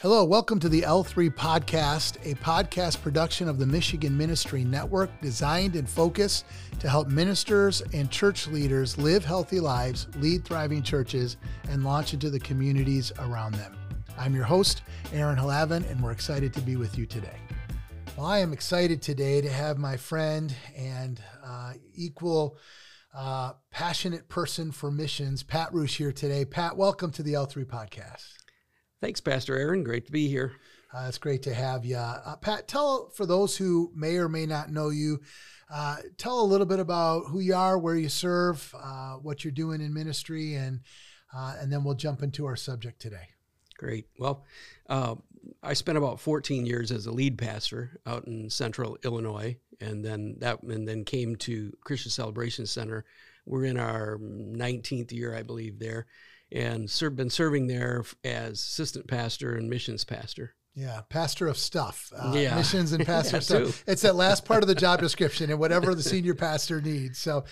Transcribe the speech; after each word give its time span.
Hello, 0.00 0.22
welcome 0.22 0.60
to 0.60 0.68
the 0.68 0.82
L3 0.82 1.28
Podcast, 1.28 2.18
a 2.24 2.36
podcast 2.36 3.02
production 3.02 3.48
of 3.48 3.58
the 3.58 3.66
Michigan 3.66 4.16
Ministry 4.16 4.62
Network 4.62 5.10
designed 5.20 5.74
and 5.74 5.90
focused 5.90 6.44
to 6.78 6.88
help 6.88 7.08
ministers 7.08 7.82
and 7.92 8.08
church 8.08 8.46
leaders 8.46 8.96
live 8.96 9.24
healthy 9.24 9.58
lives, 9.58 10.06
lead 10.18 10.44
thriving 10.44 10.84
churches, 10.84 11.36
and 11.68 11.82
launch 11.82 12.14
into 12.14 12.30
the 12.30 12.38
communities 12.38 13.10
around 13.18 13.56
them. 13.56 13.76
I'm 14.16 14.36
your 14.36 14.44
host, 14.44 14.82
Aaron 15.12 15.36
Halavin, 15.36 15.90
and 15.90 16.00
we're 16.00 16.12
excited 16.12 16.52
to 16.52 16.60
be 16.60 16.76
with 16.76 16.96
you 16.96 17.04
today. 17.04 17.40
Well, 18.16 18.26
I 18.26 18.38
am 18.38 18.52
excited 18.52 19.02
today 19.02 19.40
to 19.40 19.50
have 19.50 19.78
my 19.78 19.96
friend 19.96 20.54
and 20.76 21.20
uh, 21.44 21.72
equal 21.96 22.56
uh, 23.12 23.54
passionate 23.72 24.28
person 24.28 24.70
for 24.70 24.92
missions, 24.92 25.42
Pat 25.42 25.74
Rusch, 25.74 25.96
here 25.96 26.12
today. 26.12 26.44
Pat, 26.44 26.76
welcome 26.76 27.10
to 27.10 27.24
the 27.24 27.32
L3 27.32 27.64
Podcast. 27.64 28.37
Thanks, 29.00 29.20
Pastor 29.20 29.56
Aaron. 29.56 29.84
Great 29.84 30.06
to 30.06 30.12
be 30.12 30.28
here. 30.28 30.52
Uh, 30.92 31.06
it's 31.06 31.18
great 31.18 31.42
to 31.42 31.54
have 31.54 31.84
you. 31.84 31.96
Uh, 31.96 32.34
Pat, 32.36 32.66
tell 32.66 33.10
for 33.10 33.26
those 33.26 33.56
who 33.56 33.92
may 33.94 34.16
or 34.16 34.28
may 34.28 34.44
not 34.44 34.70
know 34.70 34.88
you, 34.88 35.20
uh, 35.70 35.96
tell 36.16 36.40
a 36.40 36.42
little 36.42 36.66
bit 36.66 36.80
about 36.80 37.26
who 37.26 37.38
you 37.40 37.54
are, 37.54 37.78
where 37.78 37.94
you 37.94 38.08
serve, 38.08 38.74
uh, 38.82 39.14
what 39.14 39.44
you're 39.44 39.52
doing 39.52 39.80
in 39.80 39.94
ministry, 39.94 40.54
and 40.54 40.80
uh, 41.36 41.54
and 41.60 41.70
then 41.70 41.84
we'll 41.84 41.94
jump 41.94 42.22
into 42.22 42.46
our 42.46 42.56
subject 42.56 43.00
today. 43.00 43.28
Great. 43.76 44.06
Well, 44.18 44.44
uh, 44.88 45.14
I 45.62 45.74
spent 45.74 45.98
about 45.98 46.20
14 46.20 46.66
years 46.66 46.90
as 46.90 47.06
a 47.06 47.12
lead 47.12 47.38
pastor 47.38 48.00
out 48.06 48.26
in 48.26 48.50
Central 48.50 48.98
Illinois, 49.04 49.58
and 49.80 50.04
then 50.04 50.36
that 50.38 50.62
and 50.62 50.88
then 50.88 51.04
came 51.04 51.36
to 51.36 51.72
Christian 51.84 52.10
Celebration 52.10 52.66
Center. 52.66 53.04
We're 53.46 53.66
in 53.66 53.78
our 53.78 54.18
19th 54.18 55.12
year, 55.12 55.34
I 55.36 55.42
believe, 55.42 55.78
there 55.78 56.06
and 56.50 56.90
serve, 56.90 57.16
been 57.16 57.30
serving 57.30 57.66
there 57.66 58.04
as 58.24 58.60
assistant 58.60 59.06
pastor 59.08 59.54
and 59.54 59.68
missions 59.68 60.04
pastor. 60.04 60.54
Yeah, 60.78 61.00
pastor 61.08 61.48
of 61.48 61.58
stuff. 61.58 62.12
Uh, 62.16 62.34
yeah. 62.36 62.54
Missions 62.54 62.92
and 62.92 63.04
pastor 63.06 63.38
yeah, 63.38 63.40
stuff. 63.40 63.62
Too. 63.64 63.90
It's 63.90 64.02
that 64.02 64.14
last 64.14 64.44
part 64.44 64.62
of 64.62 64.68
the 64.68 64.76
job 64.76 65.00
description 65.00 65.50
and 65.50 65.58
whatever 65.58 65.92
the 65.92 66.04
senior 66.04 66.36
pastor 66.36 66.80
needs. 66.80 67.18
So, 67.18 67.44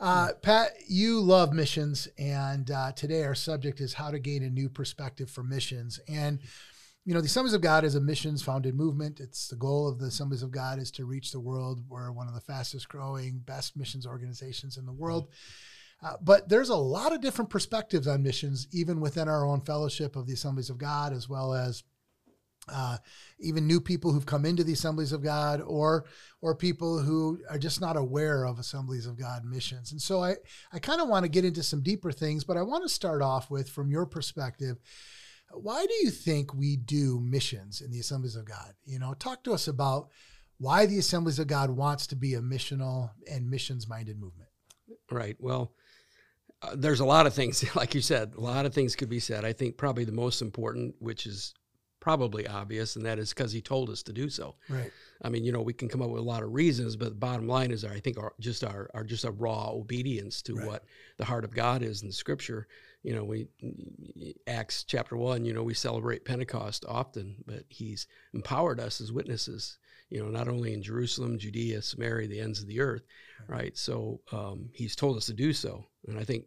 uh, 0.00 0.30
Pat, 0.42 0.72
you 0.88 1.20
love 1.20 1.52
missions. 1.52 2.08
And 2.18 2.68
uh, 2.72 2.90
today 2.90 3.22
our 3.22 3.36
subject 3.36 3.80
is 3.80 3.94
how 3.94 4.10
to 4.10 4.18
gain 4.18 4.42
a 4.42 4.50
new 4.50 4.68
perspective 4.68 5.30
for 5.30 5.44
missions. 5.44 6.00
And, 6.08 6.40
you 7.04 7.14
know, 7.14 7.20
the 7.20 7.26
Assemblies 7.26 7.54
of 7.54 7.60
God 7.60 7.84
is 7.84 7.94
a 7.94 8.00
missions 8.00 8.42
founded 8.42 8.74
movement. 8.74 9.20
It's 9.20 9.46
the 9.46 9.54
goal 9.54 9.86
of 9.86 10.00
the 10.00 10.06
Assemblies 10.06 10.42
of 10.42 10.50
God 10.50 10.80
is 10.80 10.90
to 10.92 11.04
reach 11.04 11.30
the 11.30 11.38
world. 11.38 11.84
We're 11.88 12.10
one 12.10 12.26
of 12.26 12.34
the 12.34 12.40
fastest 12.40 12.88
growing, 12.88 13.38
best 13.46 13.76
missions 13.76 14.08
organizations 14.08 14.76
in 14.76 14.86
the 14.86 14.92
world. 14.92 15.26
Mm-hmm 15.26 15.68
uh, 16.02 16.16
but 16.20 16.48
there's 16.48 16.68
a 16.68 16.76
lot 16.76 17.12
of 17.12 17.20
different 17.20 17.50
perspectives 17.50 18.06
on 18.06 18.22
missions, 18.22 18.66
even 18.72 19.00
within 19.00 19.28
our 19.28 19.46
own 19.46 19.60
fellowship 19.60 20.16
of 20.16 20.26
the 20.26 20.32
Assemblies 20.32 20.70
of 20.70 20.78
God, 20.78 21.12
as 21.12 21.28
well 21.28 21.54
as 21.54 21.84
uh, 22.68 22.96
even 23.40 23.66
new 23.66 23.80
people 23.80 24.12
who've 24.12 24.26
come 24.26 24.44
into 24.44 24.64
the 24.64 24.72
Assemblies 24.72 25.12
of 25.12 25.22
God, 25.22 25.60
or 25.60 26.04
or 26.40 26.54
people 26.54 27.00
who 27.00 27.38
are 27.50 27.58
just 27.58 27.80
not 27.80 27.96
aware 27.96 28.44
of 28.44 28.58
Assemblies 28.58 29.06
of 29.06 29.18
God 29.18 29.44
missions. 29.44 29.92
And 29.92 30.00
so 30.00 30.22
I 30.22 30.36
I 30.72 30.78
kind 30.78 31.00
of 31.00 31.08
want 31.08 31.24
to 31.24 31.28
get 31.28 31.44
into 31.44 31.62
some 31.62 31.82
deeper 31.82 32.12
things, 32.12 32.44
but 32.44 32.56
I 32.56 32.62
want 32.62 32.82
to 32.84 32.88
start 32.88 33.22
off 33.22 33.50
with, 33.50 33.68
from 33.68 33.90
your 33.90 34.06
perspective, 34.06 34.78
why 35.52 35.84
do 35.86 35.94
you 36.02 36.10
think 36.10 36.54
we 36.54 36.76
do 36.76 37.20
missions 37.20 37.80
in 37.80 37.90
the 37.90 38.00
Assemblies 38.00 38.36
of 38.36 38.44
God? 38.44 38.72
You 38.84 38.98
know, 38.98 39.14
talk 39.14 39.44
to 39.44 39.52
us 39.52 39.68
about 39.68 40.08
why 40.58 40.86
the 40.86 40.98
Assemblies 40.98 41.38
of 41.38 41.48
God 41.48 41.70
wants 41.70 42.06
to 42.08 42.16
be 42.16 42.34
a 42.34 42.40
missional 42.40 43.10
and 43.30 43.50
missions 43.50 43.88
minded 43.88 44.20
movement. 44.20 44.48
Right. 45.10 45.36
Well, 45.38 45.72
uh, 46.62 46.74
there's 46.76 47.00
a 47.00 47.04
lot 47.04 47.26
of 47.26 47.34
things, 47.34 47.64
like 47.76 47.94
you 47.94 48.00
said, 48.00 48.34
a 48.36 48.40
lot 48.40 48.66
of 48.66 48.74
things 48.74 48.96
could 48.96 49.08
be 49.08 49.20
said. 49.20 49.44
I 49.44 49.52
think 49.52 49.76
probably 49.76 50.04
the 50.04 50.12
most 50.12 50.42
important, 50.42 50.94
which 50.98 51.26
is 51.26 51.54
probably 52.00 52.48
obvious, 52.48 52.96
and 52.96 53.06
that 53.06 53.18
is 53.18 53.32
because 53.32 53.52
he 53.52 53.60
told 53.60 53.88
us 53.88 54.02
to 54.02 54.12
do 54.12 54.28
so. 54.28 54.56
Right. 54.68 54.90
I 55.22 55.28
mean, 55.28 55.44
you 55.44 55.52
know, 55.52 55.62
we 55.62 55.72
can 55.72 55.88
come 55.88 56.02
up 56.02 56.10
with 56.10 56.20
a 56.20 56.24
lot 56.24 56.42
of 56.42 56.52
reasons, 56.52 56.96
but 56.96 57.10
the 57.10 57.14
bottom 57.14 57.46
line 57.46 57.70
is, 57.70 57.84
our, 57.84 57.92
I 57.92 58.00
think, 58.00 58.18
our 58.18 58.34
just 58.40 58.64
our, 58.64 58.90
our 58.92 59.04
just 59.04 59.24
a 59.24 59.30
raw 59.30 59.70
obedience 59.70 60.42
to 60.42 60.56
right. 60.56 60.66
what 60.66 60.84
the 61.16 61.24
heart 61.24 61.44
of 61.44 61.54
God 61.54 61.82
is 61.82 62.02
in 62.02 62.10
Scripture. 62.10 62.66
You 63.04 63.14
know, 63.14 63.24
we 63.24 63.46
Acts 64.48 64.84
chapter 64.84 65.16
one. 65.16 65.44
You 65.44 65.54
know, 65.54 65.62
we 65.62 65.74
celebrate 65.74 66.24
Pentecost 66.24 66.84
often, 66.88 67.36
but 67.46 67.64
He's 67.68 68.08
empowered 68.34 68.80
us 68.80 69.00
as 69.00 69.12
witnesses. 69.12 69.78
You 70.12 70.22
know, 70.22 70.30
not 70.30 70.48
only 70.48 70.74
in 70.74 70.82
Jerusalem, 70.82 71.38
Judea, 71.38 71.80
Samaria, 71.82 72.28
the 72.28 72.40
ends 72.40 72.60
of 72.60 72.66
the 72.66 72.80
earth, 72.80 73.02
right? 73.48 73.76
So 73.76 74.20
um, 74.30 74.68
He's 74.72 74.94
told 74.94 75.16
us 75.16 75.26
to 75.26 75.32
do 75.32 75.52
so, 75.52 75.84
and 76.06 76.18
I 76.18 76.24
think 76.24 76.44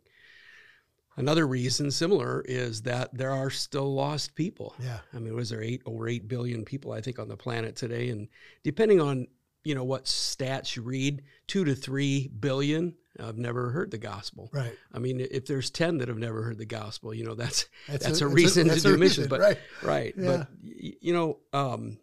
Another 1.17 1.47
reason 1.47 1.91
similar 1.91 2.41
is 2.41 2.81
that 2.81 3.15
there 3.15 3.31
are 3.31 3.49
still 3.49 3.93
lost 3.93 4.35
people. 4.35 4.75
Yeah. 4.83 4.99
I 5.13 5.19
mean, 5.19 5.33
was 5.33 5.49
there 5.49 5.61
eight 5.61 5.81
over 5.85 6.09
eight 6.09 6.27
billion 6.27 6.65
people 6.65 6.91
I 6.91 6.99
think 6.99 7.19
on 7.19 7.29
the 7.29 7.37
planet 7.37 7.75
today, 7.75 8.09
and 8.09 8.27
depending 8.63 8.99
on 8.99 9.27
you 9.63 9.75
know 9.75 9.83
what 9.83 10.05
stats 10.05 10.75
you 10.75 10.81
read, 10.81 11.23
two 11.47 11.63
to 11.63 11.73
three 11.73 12.27
billion 12.27 12.95
I've 13.17 13.37
never 13.37 13.69
heard 13.69 13.91
the 13.91 13.97
gospel. 13.97 14.49
Right. 14.51 14.73
I 14.91 14.99
mean, 14.99 15.21
if 15.21 15.45
there's 15.45 15.69
ten 15.69 15.99
that 15.99 16.09
have 16.09 16.17
never 16.17 16.43
heard 16.43 16.57
the 16.57 16.65
gospel, 16.65 17.13
you 17.13 17.23
know 17.23 17.33
that's 17.33 17.67
that's, 17.87 18.05
that's 18.05 18.21
a, 18.21 18.25
a, 18.25 18.29
reason 18.29 18.67
a, 18.67 18.71
that's 18.71 18.83
to 18.83 18.91
do 18.91 18.97
missions. 18.97 19.27
But 19.27 19.39
right, 19.39 19.59
right. 19.83 20.13
Yeah. 20.17 20.37
But 20.37 20.47
you 20.61 21.13
know, 21.13 21.37
um, 21.53 21.97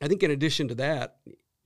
I 0.00 0.08
think 0.08 0.22
in 0.22 0.30
addition 0.30 0.68
to 0.68 0.74
that, 0.76 1.16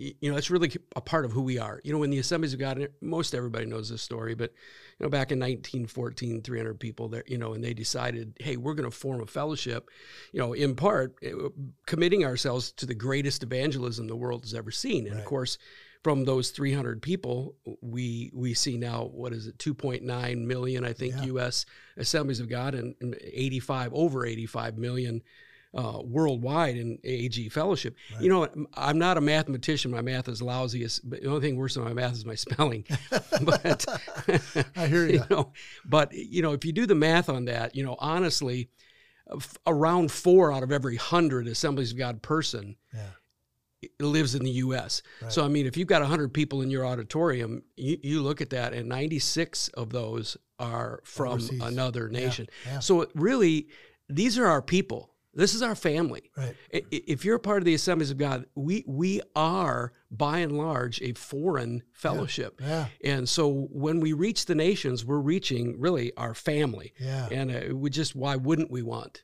you 0.00 0.30
know, 0.30 0.38
it's 0.38 0.50
really 0.50 0.72
a 0.96 1.00
part 1.00 1.26
of 1.26 1.32
who 1.32 1.42
we 1.42 1.58
are. 1.58 1.80
You 1.84 1.92
know, 1.92 1.98
when 1.98 2.08
the 2.08 2.18
Assemblies 2.18 2.54
of 2.54 2.58
God, 2.58 2.88
most 3.02 3.34
everybody 3.34 3.66
knows 3.66 3.90
this 3.90 4.00
story, 4.00 4.34
but 4.34 4.50
you 4.98 5.04
know, 5.04 5.10
back 5.10 5.30
in 5.30 5.38
1914, 5.38 6.40
300 6.40 6.80
people 6.80 7.08
there, 7.08 7.24
you 7.26 7.36
know, 7.36 7.52
and 7.52 7.62
they 7.62 7.74
decided, 7.74 8.34
hey, 8.40 8.56
we're 8.56 8.72
going 8.74 8.90
to 8.90 8.96
form 8.96 9.20
a 9.20 9.26
fellowship, 9.26 9.90
you 10.32 10.40
know, 10.40 10.54
in 10.54 10.74
part 10.74 11.16
eh, 11.22 11.32
committing 11.86 12.24
ourselves 12.24 12.72
to 12.72 12.86
the 12.86 12.94
greatest 12.94 13.42
evangelism 13.42 14.06
the 14.06 14.16
world 14.16 14.42
has 14.44 14.54
ever 14.54 14.70
seen. 14.70 15.06
And 15.06 15.16
right. 15.16 15.20
of 15.20 15.26
course, 15.26 15.58
from 16.02 16.24
those 16.24 16.50
300 16.50 17.02
people, 17.02 17.56
we 17.82 18.30
we 18.32 18.54
see 18.54 18.78
now 18.78 19.04
what 19.04 19.34
is 19.34 19.48
it, 19.48 19.58
2.9 19.58 20.46
million, 20.46 20.84
I 20.84 20.94
think, 20.94 21.14
yeah. 21.16 21.24
U.S. 21.24 21.66
Assemblies 21.98 22.40
of 22.40 22.48
God, 22.48 22.74
and 22.74 22.94
85 23.20 23.92
over 23.92 24.24
85 24.24 24.78
million 24.78 25.20
uh, 25.74 26.00
worldwide 26.02 26.76
in 26.76 26.98
AG 27.04 27.48
fellowship. 27.50 27.94
Right. 28.12 28.22
You 28.22 28.28
know, 28.28 28.66
I'm 28.74 28.98
not 28.98 29.16
a 29.16 29.20
mathematician. 29.20 29.90
My 29.90 30.02
math 30.02 30.28
is 30.28 30.42
lousy. 30.42 30.86
But 31.04 31.22
the 31.22 31.28
only 31.28 31.40
thing 31.40 31.56
worse 31.56 31.74
than 31.74 31.84
my 31.84 31.92
math 31.92 32.12
is 32.12 32.24
my 32.24 32.34
spelling. 32.34 32.84
but 33.42 33.86
I 34.76 34.86
hear 34.86 35.06
you. 35.06 35.14
you 35.14 35.24
know, 35.30 35.52
but 35.84 36.12
you 36.12 36.42
know, 36.42 36.52
if 36.52 36.64
you 36.64 36.72
do 36.72 36.86
the 36.86 36.94
math 36.94 37.28
on 37.28 37.44
that, 37.46 37.74
you 37.76 37.84
know, 37.84 37.96
honestly, 37.98 38.70
around 39.66 40.10
four 40.10 40.52
out 40.52 40.62
of 40.62 40.72
every 40.72 40.96
hundred 40.96 41.46
Assemblies 41.46 41.92
of 41.92 41.98
God 41.98 42.22
person. 42.22 42.76
Yeah 42.92 43.10
lives 43.98 44.34
in 44.34 44.44
the 44.44 44.50
U.S. 44.50 45.02
Right. 45.22 45.32
So 45.32 45.44
I 45.44 45.48
mean, 45.48 45.66
if 45.66 45.76
you've 45.76 45.88
got 45.88 46.02
100 46.02 46.34
people 46.34 46.62
in 46.62 46.70
your 46.70 46.84
auditorium, 46.84 47.62
you, 47.76 47.98
you 48.02 48.22
look 48.22 48.40
at 48.40 48.50
that, 48.50 48.74
and 48.74 48.88
96 48.88 49.68
of 49.68 49.90
those 49.90 50.36
are 50.58 51.00
from 51.04 51.28
Overseas. 51.28 51.62
another 51.62 52.08
nation. 52.08 52.46
Yeah, 52.66 52.72
yeah. 52.74 52.78
So 52.80 53.06
really, 53.14 53.68
these 54.08 54.38
are 54.38 54.46
our 54.46 54.60
people. 54.60 55.09
This 55.32 55.54
is 55.54 55.62
our 55.62 55.74
family. 55.74 56.30
Right. 56.36 56.56
If 56.70 57.24
you're 57.24 57.36
a 57.36 57.40
part 57.40 57.58
of 57.58 57.64
the 57.64 57.74
Assemblies 57.74 58.10
of 58.10 58.18
God, 58.18 58.46
we 58.54 58.84
we 58.86 59.20
are 59.36 59.92
by 60.10 60.38
and 60.38 60.58
large 60.58 61.00
a 61.02 61.12
foreign 61.12 61.82
fellowship. 61.92 62.60
Yeah. 62.60 62.86
yeah. 63.02 63.12
And 63.12 63.28
so 63.28 63.68
when 63.70 64.00
we 64.00 64.12
reach 64.12 64.46
the 64.46 64.56
nations, 64.56 65.04
we're 65.04 65.20
reaching 65.20 65.78
really 65.78 66.12
our 66.16 66.34
family. 66.34 66.92
Yeah. 66.98 67.28
And 67.30 67.50
uh, 67.50 67.76
we 67.76 67.90
just 67.90 68.16
why 68.16 68.36
wouldn't 68.36 68.70
we 68.70 68.82
want? 68.82 69.22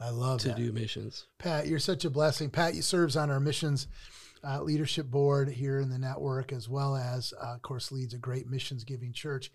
I 0.00 0.10
love 0.10 0.40
to 0.40 0.48
that. 0.48 0.56
do 0.56 0.72
missions. 0.72 1.26
Pat, 1.38 1.66
you're 1.66 1.78
such 1.78 2.04
a 2.04 2.10
blessing. 2.10 2.50
Pat, 2.50 2.74
you 2.74 2.82
serves 2.82 3.16
on 3.16 3.30
our 3.30 3.40
missions 3.40 3.86
uh, 4.44 4.62
leadership 4.62 5.06
board 5.06 5.48
here 5.48 5.80
in 5.80 5.88
the 5.88 5.98
network, 5.98 6.52
as 6.52 6.68
well 6.68 6.96
as, 6.96 7.32
uh, 7.42 7.54
of 7.54 7.62
course, 7.62 7.90
leads 7.90 8.14
a 8.14 8.18
great 8.18 8.46
missions 8.46 8.84
giving 8.84 9.12
church. 9.12 9.50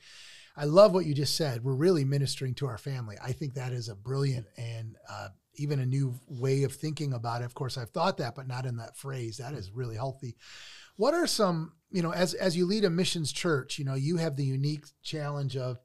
I 0.58 0.66
love 0.66 0.94
what 0.94 1.06
you 1.06 1.14
just 1.14 1.38
said. 1.38 1.64
We're 1.64 1.76
really 1.76 2.04
ministering 2.04 2.56
to 2.56 2.68
our 2.68 2.78
family. 2.78 3.16
I 3.24 3.32
think 3.32 3.54
that 3.54 3.72
is 3.72 3.88
a 3.88 3.96
brilliant 3.96 4.48
and 4.58 4.98
uh, 5.10 5.30
even 5.56 5.80
a 5.80 5.86
new 5.86 6.20
way 6.28 6.64
of 6.64 6.74
thinking 6.74 7.14
about 7.14 7.42
it. 7.42 7.46
Of 7.46 7.54
course, 7.54 7.78
I've 7.78 7.90
thought 7.90 8.18
that, 8.18 8.36
but 8.36 8.48
not 8.48 8.66
in 8.66 8.78
that 8.78 8.98
phrase. 8.98 9.38
That 9.38 9.54
is 9.54 9.72
really 9.72 9.96
healthy. 9.96 10.36
What 10.96 11.14
are 11.14 11.28
some, 11.28 11.74
you 11.92 12.02
know, 12.02 12.14
as 12.14 12.34
as 12.34 12.56
you 12.56 12.66
lead 12.66 12.86
a 12.86 12.90
missions 12.90 13.32
church, 13.32 13.80
you 13.80 13.86
know, 13.86 13.96
you 13.96 14.18
have 14.18 14.36
the 14.36 14.46
unique 14.46 14.86
challenge 15.04 15.58
of 15.58 15.78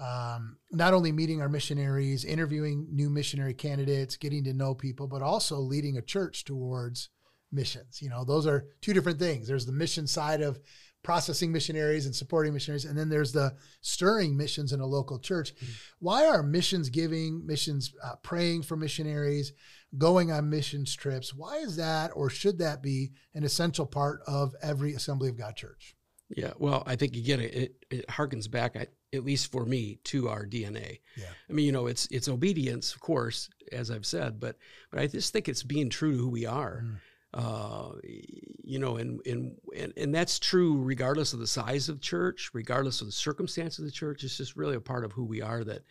um, 0.00 0.56
not 0.70 0.94
only 0.94 1.12
meeting 1.12 1.40
our 1.40 1.48
missionaries, 1.48 2.24
interviewing 2.24 2.86
new 2.90 3.10
missionary 3.10 3.54
candidates, 3.54 4.16
getting 4.16 4.44
to 4.44 4.54
know 4.54 4.74
people, 4.74 5.06
but 5.06 5.22
also 5.22 5.58
leading 5.58 5.96
a 5.96 6.02
church 6.02 6.44
towards 6.44 7.10
missions. 7.52 8.00
You 8.00 8.08
know, 8.08 8.24
those 8.24 8.46
are 8.46 8.66
two 8.80 8.94
different 8.94 9.18
things. 9.18 9.46
There's 9.46 9.66
the 9.66 9.72
mission 9.72 10.06
side 10.06 10.40
of 10.40 10.60
processing 11.02 11.50
missionaries 11.50 12.06
and 12.06 12.14
supporting 12.14 12.52
missionaries. 12.52 12.84
And 12.84 12.98
then 12.98 13.08
there's 13.08 13.32
the 13.32 13.54
stirring 13.80 14.36
missions 14.36 14.72
in 14.72 14.80
a 14.80 14.86
local 14.86 15.18
church. 15.18 15.54
Mm-hmm. 15.54 15.72
Why 16.00 16.26
are 16.26 16.42
missions 16.42 16.88
giving, 16.88 17.46
missions 17.46 17.92
uh, 18.04 18.16
praying 18.22 18.62
for 18.62 18.76
missionaries, 18.76 19.52
going 19.96 20.30
on 20.30 20.50
missions 20.50 20.94
trips? 20.94 21.34
Why 21.34 21.56
is 21.58 21.76
that, 21.76 22.10
or 22.14 22.28
should 22.30 22.58
that 22.58 22.82
be 22.82 23.12
an 23.34 23.44
essential 23.44 23.86
part 23.86 24.20
of 24.26 24.54
every 24.62 24.94
Assembly 24.94 25.28
of 25.28 25.38
God 25.38 25.56
church? 25.56 25.96
Yeah, 26.36 26.52
well, 26.58 26.84
I 26.86 26.96
think 26.96 27.16
again, 27.16 27.40
it, 27.40 27.74
it 27.90 28.06
harkens 28.06 28.48
back, 28.48 28.76
at 28.76 29.24
least 29.24 29.50
for 29.50 29.64
me, 29.64 29.98
to 30.04 30.28
our 30.28 30.46
DNA. 30.46 31.00
Yeah. 31.16 31.24
I 31.48 31.52
mean, 31.52 31.66
you 31.66 31.72
know, 31.72 31.88
it's 31.88 32.06
it's 32.12 32.28
obedience, 32.28 32.94
of 32.94 33.00
course, 33.00 33.50
as 33.72 33.90
I've 33.90 34.06
said, 34.06 34.38
but 34.38 34.56
but 34.92 35.00
I 35.00 35.08
just 35.08 35.32
think 35.32 35.48
it's 35.48 35.64
being 35.64 35.88
true 35.88 36.12
to 36.12 36.18
who 36.18 36.28
we 36.28 36.46
are. 36.46 36.84
Mm. 36.84 36.96
Uh, 37.32 37.92
you 38.02 38.78
know, 38.78 38.96
and, 38.96 39.20
and 39.24 39.56
and 39.76 39.92
and 39.96 40.14
that's 40.14 40.38
true 40.38 40.76
regardless 40.82 41.32
of 41.32 41.38
the 41.38 41.46
size 41.46 41.88
of 41.88 42.00
church, 42.00 42.50
regardless 42.52 43.00
of 43.00 43.06
the 43.06 43.12
circumstance 43.12 43.78
of 43.78 43.84
the 43.84 43.90
church. 43.90 44.24
It's 44.24 44.36
just 44.36 44.56
really 44.56 44.76
a 44.76 44.80
part 44.80 45.04
of 45.04 45.12
who 45.12 45.24
we 45.24 45.40
are 45.40 45.62
that 45.64 45.82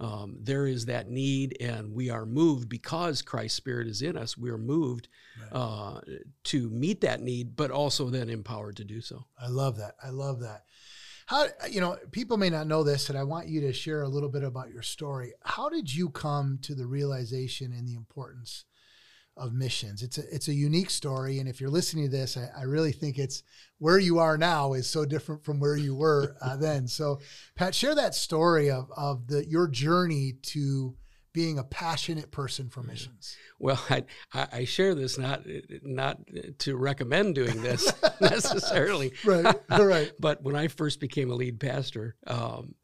um, 0.00 0.36
there 0.40 0.66
is 0.66 0.86
that 0.86 1.08
need, 1.08 1.56
and 1.60 1.92
we 1.92 2.10
are 2.10 2.26
moved 2.26 2.68
because 2.68 3.22
Christ's 3.22 3.56
Spirit 3.56 3.86
is 3.86 4.02
in 4.02 4.16
us. 4.16 4.36
We 4.36 4.50
are 4.50 4.58
moved 4.58 5.08
right. 5.40 5.58
uh, 5.58 6.00
to 6.44 6.70
meet 6.70 7.00
that 7.02 7.20
need, 7.20 7.56
but 7.56 7.70
also 7.70 8.10
then 8.10 8.28
empowered 8.28 8.76
to 8.76 8.84
do 8.84 9.00
so. 9.00 9.24
I 9.40 9.48
love 9.48 9.78
that. 9.78 9.94
I 10.02 10.10
love 10.10 10.40
that. 10.40 10.64
How 11.26 11.46
you 11.70 11.80
know 11.80 11.96
people 12.12 12.36
may 12.36 12.50
not 12.50 12.66
know 12.66 12.82
this, 12.82 13.08
and 13.08 13.18
I 13.18 13.22
want 13.24 13.48
you 13.48 13.62
to 13.62 13.72
share 13.72 14.02
a 14.02 14.08
little 14.08 14.28
bit 14.28 14.44
about 14.44 14.70
your 14.70 14.82
story. 14.82 15.32
How 15.42 15.68
did 15.68 15.94
you 15.94 16.10
come 16.10 16.58
to 16.62 16.74
the 16.74 16.86
realization 16.86 17.72
and 17.72 17.88
the 17.88 17.94
importance 17.94 18.64
of 19.36 19.52
missions. 19.52 20.02
It's 20.02 20.18
a 20.18 20.34
it's 20.34 20.48
a 20.48 20.54
unique 20.54 20.90
story, 20.90 21.38
and 21.38 21.48
if 21.48 21.60
you're 21.60 21.70
listening 21.70 22.04
to 22.04 22.16
this, 22.16 22.36
I, 22.36 22.48
I 22.60 22.62
really 22.62 22.92
think 22.92 23.18
it's 23.18 23.42
where 23.78 23.98
you 23.98 24.18
are 24.18 24.38
now 24.38 24.74
is 24.74 24.88
so 24.88 25.04
different 25.04 25.44
from 25.44 25.60
where 25.60 25.76
you 25.76 25.94
were 25.94 26.36
uh, 26.40 26.56
then. 26.60 26.86
So, 26.88 27.20
Pat, 27.56 27.74
share 27.74 27.94
that 27.94 28.14
story 28.14 28.70
of 28.70 28.90
of 28.96 29.26
the 29.26 29.46
your 29.48 29.68
journey 29.68 30.34
to 30.42 30.96
being 31.34 31.58
a 31.58 31.64
passionate 31.64 32.30
person 32.30 32.70
for 32.70 32.82
missions. 32.82 33.36
Well, 33.58 33.80
I, 33.90 34.04
I 34.32 34.64
share 34.64 34.94
this 34.94 35.18
not 35.18 35.42
not 35.82 36.18
to 36.60 36.76
recommend 36.76 37.34
doing 37.34 37.60
this 37.60 37.92
necessarily, 38.20 39.12
right? 39.24 39.54
Right. 39.68 40.12
but 40.20 40.42
when 40.42 40.54
I 40.54 40.68
first 40.68 41.00
became 41.00 41.30
a 41.30 41.34
lead 41.34 41.58
pastor, 41.58 42.14
um, 42.26 42.76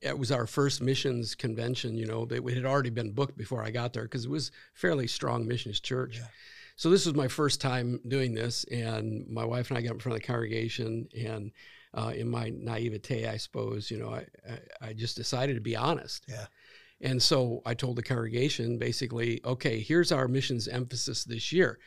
it 0.00 0.18
was 0.18 0.32
our 0.32 0.46
first 0.46 0.80
missions 0.82 1.34
convention. 1.34 1.96
You 1.96 2.06
know, 2.06 2.26
it 2.30 2.54
had 2.54 2.64
already 2.64 2.90
been 2.90 3.12
booked 3.12 3.36
before 3.36 3.62
I 3.62 3.70
got 3.70 3.92
there 3.92 4.04
because 4.04 4.24
it 4.24 4.30
was 4.30 4.50
fairly 4.74 5.06
strong 5.06 5.46
missions 5.46 5.80
church. 5.80 6.18
Yeah. 6.18 6.26
So 6.76 6.88
this 6.88 7.04
was 7.04 7.14
my 7.14 7.28
first 7.28 7.60
time 7.60 8.00
doing 8.08 8.32
this, 8.32 8.64
and 8.70 9.28
my 9.28 9.44
wife 9.44 9.68
and 9.68 9.76
I 9.76 9.82
got 9.82 9.92
in 9.92 9.98
front 9.98 10.16
of 10.16 10.22
the 10.22 10.26
congregation, 10.26 11.08
and 11.14 11.52
uh, 11.92 12.12
in 12.14 12.26
my 12.28 12.50
naivete, 12.54 13.26
I 13.26 13.36
suppose, 13.36 13.90
you 13.90 13.98
know, 13.98 14.10
I, 14.10 14.26
I, 14.48 14.88
I 14.88 14.92
just 14.94 15.16
decided 15.16 15.56
to 15.56 15.60
be 15.60 15.76
honest. 15.76 16.24
Yeah. 16.26 16.46
And 17.02 17.22
so 17.22 17.60
I 17.66 17.74
told 17.74 17.96
the 17.96 18.02
congregation 18.02 18.78
basically, 18.78 19.40
okay, 19.44 19.80
here's 19.80 20.12
our 20.12 20.28
missions 20.28 20.68
emphasis 20.68 21.24
this 21.24 21.52
year. 21.52 21.78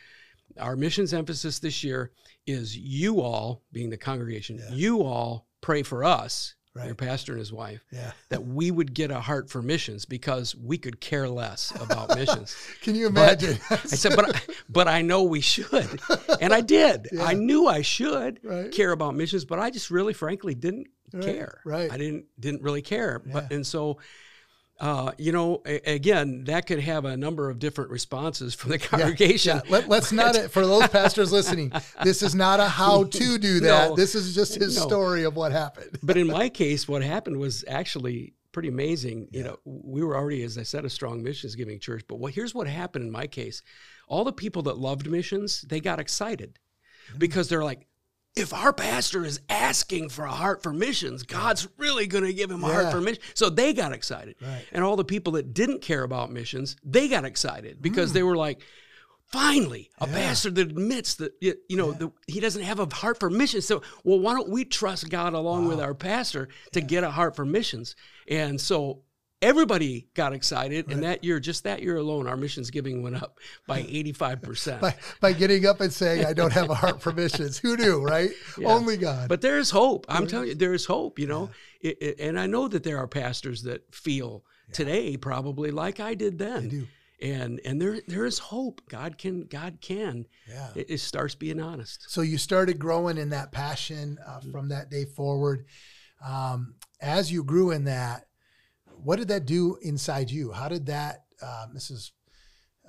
Our 0.60 0.76
missions 0.76 1.14
emphasis 1.14 1.60
this 1.60 1.84
year 1.84 2.12
is 2.46 2.78
you 2.78 3.22
all, 3.22 3.64
being 3.72 3.90
the 3.90 3.98
congregation, 3.98 4.58
yeah. 4.58 4.76
you 4.76 5.02
all 5.02 5.48
pray 5.62 5.82
for 5.82 6.04
us 6.04 6.56
right. 6.74 6.86
your 6.86 6.96
pastor 6.96 7.34
and 7.34 7.40
his 7.40 7.54
wife, 7.54 7.84
yeah. 7.92 8.12
that 8.30 8.46
we 8.46 8.72
would 8.72 8.94
get 8.94 9.12
a 9.12 9.20
heart 9.20 9.50
for 9.50 9.62
missions 9.62 10.06
because 10.06 10.56
we 10.56 10.78
could 10.78 11.00
care 11.00 11.30
less 11.30 11.72
about 11.80 12.16
missions. 12.16 12.56
Can 12.82 12.96
you 12.96 13.08
imagine? 13.08 13.58
But 13.70 13.80
I 13.84 13.96
said, 13.96 14.16
but 14.16 14.36
I, 14.36 14.42
but 14.70 14.88
I 14.88 15.02
know 15.02 15.24
we 15.24 15.42
should, 15.42 16.00
and 16.42 16.54
I 16.54 16.62
did. 16.62 17.08
Yeah. 17.14 17.26
I 17.26 17.34
knew 17.34 17.68
I 17.68 17.84
should 17.84 18.40
right. 18.44 18.72
care 18.72 18.92
about 18.92 19.14
missions, 19.14 19.46
but 19.46 19.60
I 19.60 19.70
just 19.70 19.92
really, 19.92 20.14
frankly, 20.14 20.56
didn't 20.56 20.88
right. 21.14 21.24
care. 21.24 21.62
Right. 21.64 21.92
I 21.92 21.98
didn't 21.98 22.26
didn't 22.40 22.64
really 22.64 22.82
care. 22.82 23.22
Yeah. 23.26 23.34
But 23.34 23.52
and 23.52 23.66
so 23.66 24.00
uh, 24.84 25.14
you 25.18 25.32
know, 25.32 25.62
again, 25.66 26.44
that 26.44 26.68
could 26.68 26.82
have 26.82 27.06
a 27.06 27.16
number 27.16 27.50
of 27.50 27.58
different 27.58 27.90
responses 27.90 28.54
from 28.54 28.72
the 28.72 28.78
congregation. 28.78 29.56
Yeah, 29.56 29.80
yeah. 29.80 29.86
Let, 29.88 30.04
us 30.04 30.12
not, 30.12 30.36
for 30.52 30.68
those 30.68 30.90
pastors 30.90 31.32
listening, 31.32 31.72
this 32.04 32.22
is 32.22 32.36
not 32.36 32.60
a 32.60 32.68
how 32.68 33.04
to 33.06 33.38
do 33.38 33.62
that. 33.62 33.90
No, 33.92 33.96
this 33.96 34.14
is 34.14 34.36
just 34.36 34.56
his 34.56 34.76
no. 34.76 34.86
story 34.86 35.24
of 35.24 35.38
what 35.38 35.54
happened. 35.54 36.00
but 36.04 36.18
in 36.18 36.28
my 36.28 36.50
case, 36.64 36.86
what 36.86 37.02
happened 37.02 37.38
was 37.38 37.64
actually 37.66 38.34
pretty 38.52 38.68
amazing. 38.68 39.30
Yeah. 39.32 39.38
You 39.38 39.44
know, 39.46 39.60
we 39.64 40.04
were 40.04 40.18
already, 40.18 40.44
as 40.44 40.58
I 40.58 40.64
said, 40.64 40.84
a 40.84 40.90
strong 40.90 41.24
missions 41.24 41.56
giving 41.56 41.80
church. 41.80 42.04
But 42.06 42.20
what, 42.20 42.34
here's 42.34 42.54
what 42.54 42.68
happened 42.68 43.06
in 43.06 43.12
my 43.12 43.26
case 43.26 43.62
all 44.10 44.26
the 44.26 44.34
people 44.34 44.64
that 44.64 44.78
loved 44.78 45.10
missions, 45.10 45.62
they 45.62 45.80
got 45.80 46.02
excited 46.02 46.60
mm-hmm. 47.08 47.20
because 47.20 47.48
they're 47.48 47.64
like, 47.64 47.88
if 48.36 48.54
our 48.54 48.74
pastor 48.74 49.24
is 49.24 49.40
asking 49.48 50.10
for 50.10 50.26
a 50.26 50.32
heart 50.32 50.64
for 50.64 50.74
missions, 50.74 51.24
God's 51.24 51.68
really 51.78 52.08
going 52.08 52.24
to 52.24 52.34
give 52.34 52.50
him 52.50 52.64
a 52.64 52.68
yeah. 52.68 52.74
heart 52.74 52.92
for 52.92 53.02
missions. 53.02 53.24
So 53.36 53.50
they 53.50 53.74
got 53.74 53.94
excited. 53.94 54.36
Right. 54.42 54.66
And 54.72 54.84
all 54.84 54.96
the 54.96 55.06
people 55.06 55.34
that 55.34 55.54
didn't 55.54 55.82
care 55.82 56.04
about 56.04 56.32
missions, 56.32 56.76
they 56.84 57.08
got 57.08 57.26
excited 57.26 57.82
because 57.82 58.12
mm. 58.12 58.14
they 58.16 58.24
were 58.24 58.36
like, 58.36 58.62
finally, 59.28 59.92
a 60.00 60.08
yeah. 60.08 60.14
pastor 60.14 60.50
that 60.52 60.70
admits 60.72 61.16
that, 61.16 61.34
you 61.42 61.56
know, 61.70 61.92
yeah. 61.92 61.98
the, 61.98 62.12
he 62.28 62.40
doesn't 62.40 62.64
have 62.64 62.80
a 62.80 62.88
heart 62.94 63.20
for 63.20 63.30
missions. 63.30 63.68
So, 63.68 63.84
well, 64.04 64.20
why 64.20 64.34
don't 64.34 64.50
we 64.50 64.66
trust 64.66 65.10
God 65.10 65.34
along 65.34 65.66
wow. 65.66 65.70
with 65.70 65.80
our 65.80 65.94
pastor 65.94 66.50
to 66.72 66.82
get 66.82 67.04
a 67.04 67.12
heart 67.12 67.36
for 67.36 67.46
missions? 67.46 67.96
And 68.28 68.60
so 68.60 69.04
everybody 69.44 70.08
got 70.14 70.34
excited. 70.34 70.88
Right. 70.88 70.96
And 70.96 71.04
that 71.04 71.24
year, 71.24 71.40
just 71.40 71.66
that 71.66 71.84
year 71.84 71.98
alone, 71.98 72.28
our 72.28 72.38
missions 72.38 72.72
giving 72.72 73.04
went 73.04 73.16
up 73.16 73.40
by 73.68 73.84
85%. 73.84 74.80
by, 74.80 74.96
by 75.20 75.34
getting 75.34 75.66
up 75.66 75.82
and 75.82 75.92
saying, 75.92 76.26
I 76.26 76.34
don't 76.34 76.54
have 76.54 76.70
a 76.70 76.76
heart 76.76 77.02
for 77.02 77.12
missions. 77.12 77.58
Who 77.60 77.78
knew, 77.78 78.02
right? 78.02 78.32
Yeah. 78.58 78.70
Only 78.70 78.98
God. 78.98 79.30
But 79.30 79.42
there's 79.42 79.70
hope. 79.70 80.06
I'm 80.10 80.26
telling 80.26 80.50
you, 80.50 80.56
there 80.56 80.74
is 80.74 80.86
hope, 80.86 81.20
you 81.20 81.28
know. 81.28 81.50
Yeah. 81.82 81.92
It, 81.92 81.98
it, 82.02 82.20
and 82.20 82.40
I 82.40 82.48
know 82.48 82.68
that 82.70 82.84
there 82.84 82.98
are 82.98 83.08
pastors 83.08 83.64
that 83.64 83.94
feel 83.94 84.46
yeah. 84.70 84.74
today 84.74 85.18
probably 85.18 85.70
like 85.70 86.00
I 86.00 86.16
did 86.16 86.40
then. 86.40 86.64
They 86.64 86.70
do. 86.70 86.88
And 87.22 87.62
and 87.64 87.82
there 87.82 88.02
there 88.06 88.26
is 88.26 88.38
hope. 88.38 88.82
God 88.90 89.18
can 89.18 89.46
God 89.46 89.78
can. 89.80 90.26
Yeah. 90.50 90.70
It, 90.76 90.90
it 90.90 90.98
starts 90.98 91.36
being 91.36 91.62
honest. 91.62 92.10
So 92.10 92.20
you 92.20 92.38
started 92.38 92.80
growing 92.80 93.18
in 93.18 93.30
that 93.30 93.54
passion 93.54 94.18
uh, 94.26 94.40
mm-hmm. 94.40 94.52
from 94.52 94.70
that 94.70 94.90
day 94.90 95.06
forward. 95.06 95.66
Um, 96.26 96.76
as 97.02 97.32
you 97.32 97.46
grew 97.46 97.72
in 97.72 97.86
that, 97.86 98.26
what 99.02 99.18
did 99.18 99.28
that 99.30 99.46
do 99.46 99.78
inside 99.82 100.30
you? 100.30 100.52
How 100.52 100.68
did 100.68 100.86
that, 100.88 101.26
um, 101.42 101.74
this 101.74 101.90
is 101.90 102.12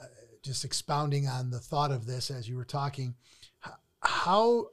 uh, 0.00 0.06
just 0.42 0.64
expounding 0.64 1.26
on 1.26 1.50
the 1.50 1.60
thought 1.60 1.90
of 1.90 2.06
this 2.06 2.30
as 2.30 2.48
you 2.48 2.56
were 2.56 2.64
talking, 2.64 3.14
how, 4.00 4.66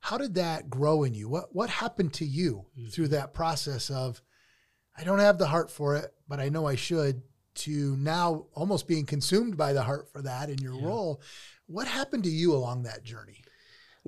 how 0.00 0.18
did 0.18 0.34
that 0.34 0.68
grow 0.68 1.04
in 1.04 1.14
you? 1.14 1.28
What, 1.28 1.54
what 1.54 1.70
happened 1.70 2.12
to 2.14 2.24
you 2.24 2.66
mm-hmm. 2.78 2.88
through 2.88 3.08
that 3.08 3.34
process 3.34 3.90
of, 3.90 4.20
I 4.96 5.04
don't 5.04 5.20
have 5.20 5.38
the 5.38 5.46
heart 5.46 5.70
for 5.70 5.96
it, 5.96 6.12
but 6.28 6.40
I 6.40 6.48
know 6.48 6.66
I 6.66 6.74
should, 6.74 7.22
to 7.54 7.96
now 7.96 8.46
almost 8.54 8.86
being 8.86 9.04
consumed 9.04 9.56
by 9.56 9.72
the 9.72 9.82
heart 9.82 10.08
for 10.12 10.22
that 10.22 10.48
in 10.48 10.58
your 10.58 10.74
yeah. 10.74 10.86
role. 10.86 11.20
What 11.66 11.88
happened 11.88 12.24
to 12.24 12.30
you 12.30 12.54
along 12.54 12.84
that 12.84 13.02
journey? 13.02 13.42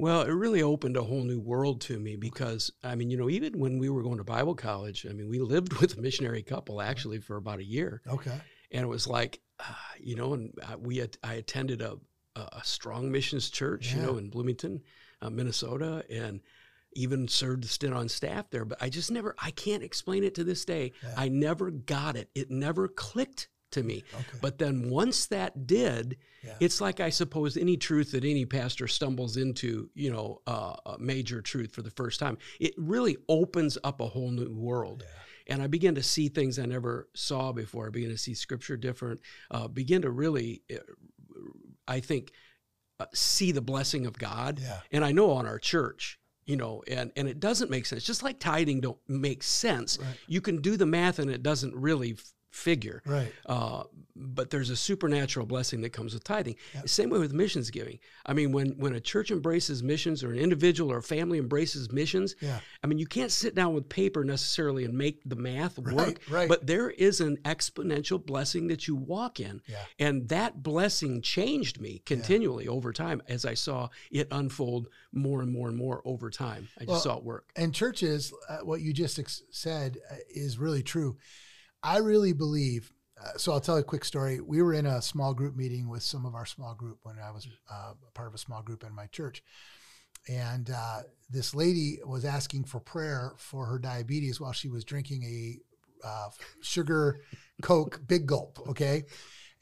Well, 0.01 0.23
it 0.23 0.31
really 0.31 0.63
opened 0.63 0.97
a 0.97 1.03
whole 1.03 1.23
new 1.23 1.39
world 1.39 1.83
to 1.83 1.99
me 1.99 2.17
because, 2.17 2.71
I 2.83 2.95
mean, 2.95 3.11
you 3.11 3.19
know, 3.19 3.29
even 3.29 3.59
when 3.59 3.79
we 3.79 3.91
were 3.91 4.03
going 4.03 4.17
to 4.17 4.25
Bible 4.25 4.55
college, 4.55 5.07
I 5.09 5.13
mean, 5.13 5.29
we 5.29 5.39
lived 5.41 5.73
with 5.81 5.99
a 5.99 6.01
missionary 6.01 6.43
couple 6.43 6.81
actually 6.81 7.19
for 7.19 7.37
about 7.37 7.59
a 7.59 7.65
year. 7.65 8.01
Okay. 8.07 8.39
And 8.71 8.83
it 8.83 8.89
was 8.89 9.07
like, 9.07 9.41
uh, 9.59 9.75
you 9.99 10.17
know, 10.17 10.33
and 10.33 10.53
we 10.79 10.97
had, 10.97 11.19
I 11.23 11.35
attended 11.35 11.83
a, 11.83 11.99
a 12.37 12.63
strong 12.63 13.11
missions 13.11 13.51
church, 13.51 13.91
yeah. 13.91 14.01
you 14.01 14.07
know, 14.07 14.17
in 14.17 14.31
Bloomington, 14.31 14.81
uh, 15.21 15.29
Minnesota, 15.29 16.05
and 16.09 16.41
even 16.95 17.29
served 17.29 17.65
stint 17.67 17.93
on 17.93 18.09
staff 18.09 18.49
there. 18.51 18.65
But 18.65 18.79
I 18.81 18.89
just 18.89 19.11
never, 19.11 19.35
I 19.39 19.51
can't 19.51 19.83
explain 19.83 20.25
it 20.25 20.35
to 20.37 20.45
this 20.45 20.65
day. 20.65 20.93
Yeah. 21.03 21.15
I 21.17 21.29
never 21.29 21.71
got 21.71 22.17
it. 22.17 22.31
It 22.35 22.51
never 22.51 22.89
clicked 22.89 23.49
to 23.73 23.83
me. 23.83 24.05
Okay. 24.15 24.39
But 24.41 24.59
then 24.59 24.91
once 24.91 25.27
that 25.27 25.67
did, 25.67 26.17
yeah. 26.43 26.55
it's 26.61 26.81
like 26.81 27.01
I 27.01 27.11
suppose 27.11 27.57
any 27.57 27.77
truth 27.77 28.13
that 28.13 28.25
any 28.25 28.45
pastor 28.45 28.89
stumbles 28.89 29.37
into, 29.37 29.91
you 29.95 30.11
know, 30.11 30.41
uh, 30.47 30.77
a 30.87 30.99
major 30.99 31.41
truth 31.41 31.73
for 31.73 31.83
the 31.83 31.91
first 31.91 32.21
time, 32.21 32.39
it 32.59 32.75
really 32.77 33.17
opens 33.29 33.79
up 33.85 34.01
a 34.01 34.07
whole 34.07 34.31
new 34.31 34.53
world. 34.53 35.05
Yeah. 35.07 35.55
And 35.55 35.63
I 35.63 35.67
begin 35.67 35.95
to 35.97 36.03
see 36.03 36.29
things 36.29 36.59
I 36.59 36.67
never 36.67 37.09
saw 37.15 37.53
before. 37.53 37.87
I 37.87 37.91
begin 37.91 38.11
to 38.11 38.19
see 38.19 38.35
scripture 38.35 38.77
different, 38.77 39.21
uh, 39.51 39.69
begin 39.69 40.03
to 40.03 40.11
really, 40.11 40.63
uh, 40.73 40.77
I 41.89 42.01
think, 42.01 42.33
uh, 43.01 43.07
see 43.15 43.51
the 43.51 43.63
blessing 43.63 44.07
of 44.07 44.19
God. 44.19 44.61
Yeah. 44.61 44.81
And 44.93 45.05
I 45.05 45.13
know 45.13 45.33
on 45.33 45.47
our 45.47 45.59
church, 45.59 46.21
you 46.47 46.57
know 46.57 46.83
and 46.89 47.13
and 47.15 47.29
it 47.29 47.39
doesn't 47.39 47.71
make 47.71 47.87
sense 47.87 48.03
just 48.03 48.25
like 48.25 48.41
tithing 48.41 48.81
don't 48.81 48.99
make 49.07 49.43
sense 49.43 49.99
right. 50.01 50.17
you 50.27 50.41
can 50.41 50.61
do 50.61 50.77
the 50.77 50.87
math 50.87 51.21
and 51.21 51.31
it 51.31 51.45
doesn't 51.45 51.75
really 51.77 52.17
figure. 52.51 53.03
Right. 53.07 53.33
Uh, 53.47 53.85
but 54.17 54.51
there's 54.51 54.71
a 54.71 54.77
supernatural 54.77 55.47
blessing 55.47 55.81
that 55.81 55.91
comes 55.91 56.13
with 56.13 56.25
tithing. 56.25 56.57
Yep. 56.75 56.89
Same 56.89 57.11
way 57.11 57.19
with 57.19 57.33
missions 57.33 57.71
giving. 57.71 57.99
I 58.27 58.35
mean, 58.35 58.53
when 58.53 58.71
when 58.73 58.95
a 58.95 59.01
church 59.01 59.31
embraces 59.31 59.83
missions, 59.83 60.23
or 60.23 60.33
an 60.33 60.39
individual 60.39 60.93
or 60.93 60.99
a 60.99 61.03
family 61.03 61.39
embraces 61.39 61.91
missions, 61.91 62.37
yeah. 62.41 62.61
I 62.83 62.87
mean, 62.87 62.99
you 62.99 63.07
can't 63.07 63.31
sit 63.31 63.55
down 63.55 63.73
with 63.73 63.89
paper 63.89 64.25
necessarily 64.25 64.85
and 64.85 64.95
make 64.95 65.23
the 65.25 65.37
math 65.37 65.79
work. 65.79 65.95
Right, 65.95 66.19
right. 66.29 66.49
But 66.49 66.67
there 66.67 66.91
is 66.91 67.21
an 67.21 67.39
exponential 67.45 68.25
blessing 68.25 68.67
that 68.69 68.87
you 68.87 68.95
walk 68.95 69.41
in, 69.41 69.63
yeah. 69.67 69.77
and 69.99 70.29
that 70.29 70.63
blessing 70.63 71.23
changed 71.23 71.81
me 71.81 72.03
continually 72.05 72.65
yeah. 72.65 72.73
over 72.73 72.93
time 72.93 73.23
as 73.29 73.47
I 73.47 73.55
saw 73.55 73.89
it 74.11 74.29
unfold 74.31 74.89
more 75.13 75.41
and 75.41 75.53
more 75.53 75.69
and 75.69 75.77
more 75.77 76.03
over 76.05 76.31
time. 76.31 76.69
I 76.77 76.81
just 76.81 76.89
well, 76.89 77.01
saw 77.01 77.17
it 77.19 77.25
work. 77.25 77.51
And 77.57 77.75
churches, 77.75 78.33
uh, 78.49 78.59
what 78.59 78.81
you 78.81 78.93
just 78.93 79.19
ex- 79.19 79.43
said 79.51 79.99
uh, 80.11 80.17
is 80.29 80.59
really 80.59 80.83
true 80.83 81.17
I 81.83 81.99
really 81.99 82.33
believe. 82.33 82.93
Uh, 83.21 83.37
so 83.37 83.53
I'll 83.53 83.61
tell 83.61 83.77
a 83.77 83.83
quick 83.83 84.05
story. 84.05 84.41
We 84.41 84.63
were 84.63 84.73
in 84.73 84.87
a 84.87 85.03
small 85.03 85.35
group 85.35 85.57
meeting 85.57 85.89
with 85.89 86.03
some 86.03 86.25
of 86.25 86.35
our 86.35 86.47
small 86.47 86.75
group 86.75 86.99
when 87.03 87.17
I 87.19 87.31
was 87.31 87.47
uh, 87.71 87.93
part 88.15 88.29
of 88.29 88.35
a 88.35 88.39
small 88.39 88.63
group 88.63 88.83
in 88.83 88.95
my 88.95 89.07
church, 89.07 89.43
and 90.29 90.71
uh, 90.71 91.01
this 91.29 91.55
lady 91.55 91.99
was 92.05 92.25
asking 92.25 92.65
for 92.65 92.81
prayer 92.81 93.35
for 93.37 93.67
her 93.67 93.79
diabetes 93.79 94.41
while 94.41 94.53
she 94.53 94.69
was 94.69 94.85
drinking 94.85 95.23
a 95.25 96.07
uh, 96.07 96.29
sugar 96.63 97.21
Coke 97.63 98.01
big 98.07 98.27
gulp. 98.27 98.59
Okay. 98.69 99.05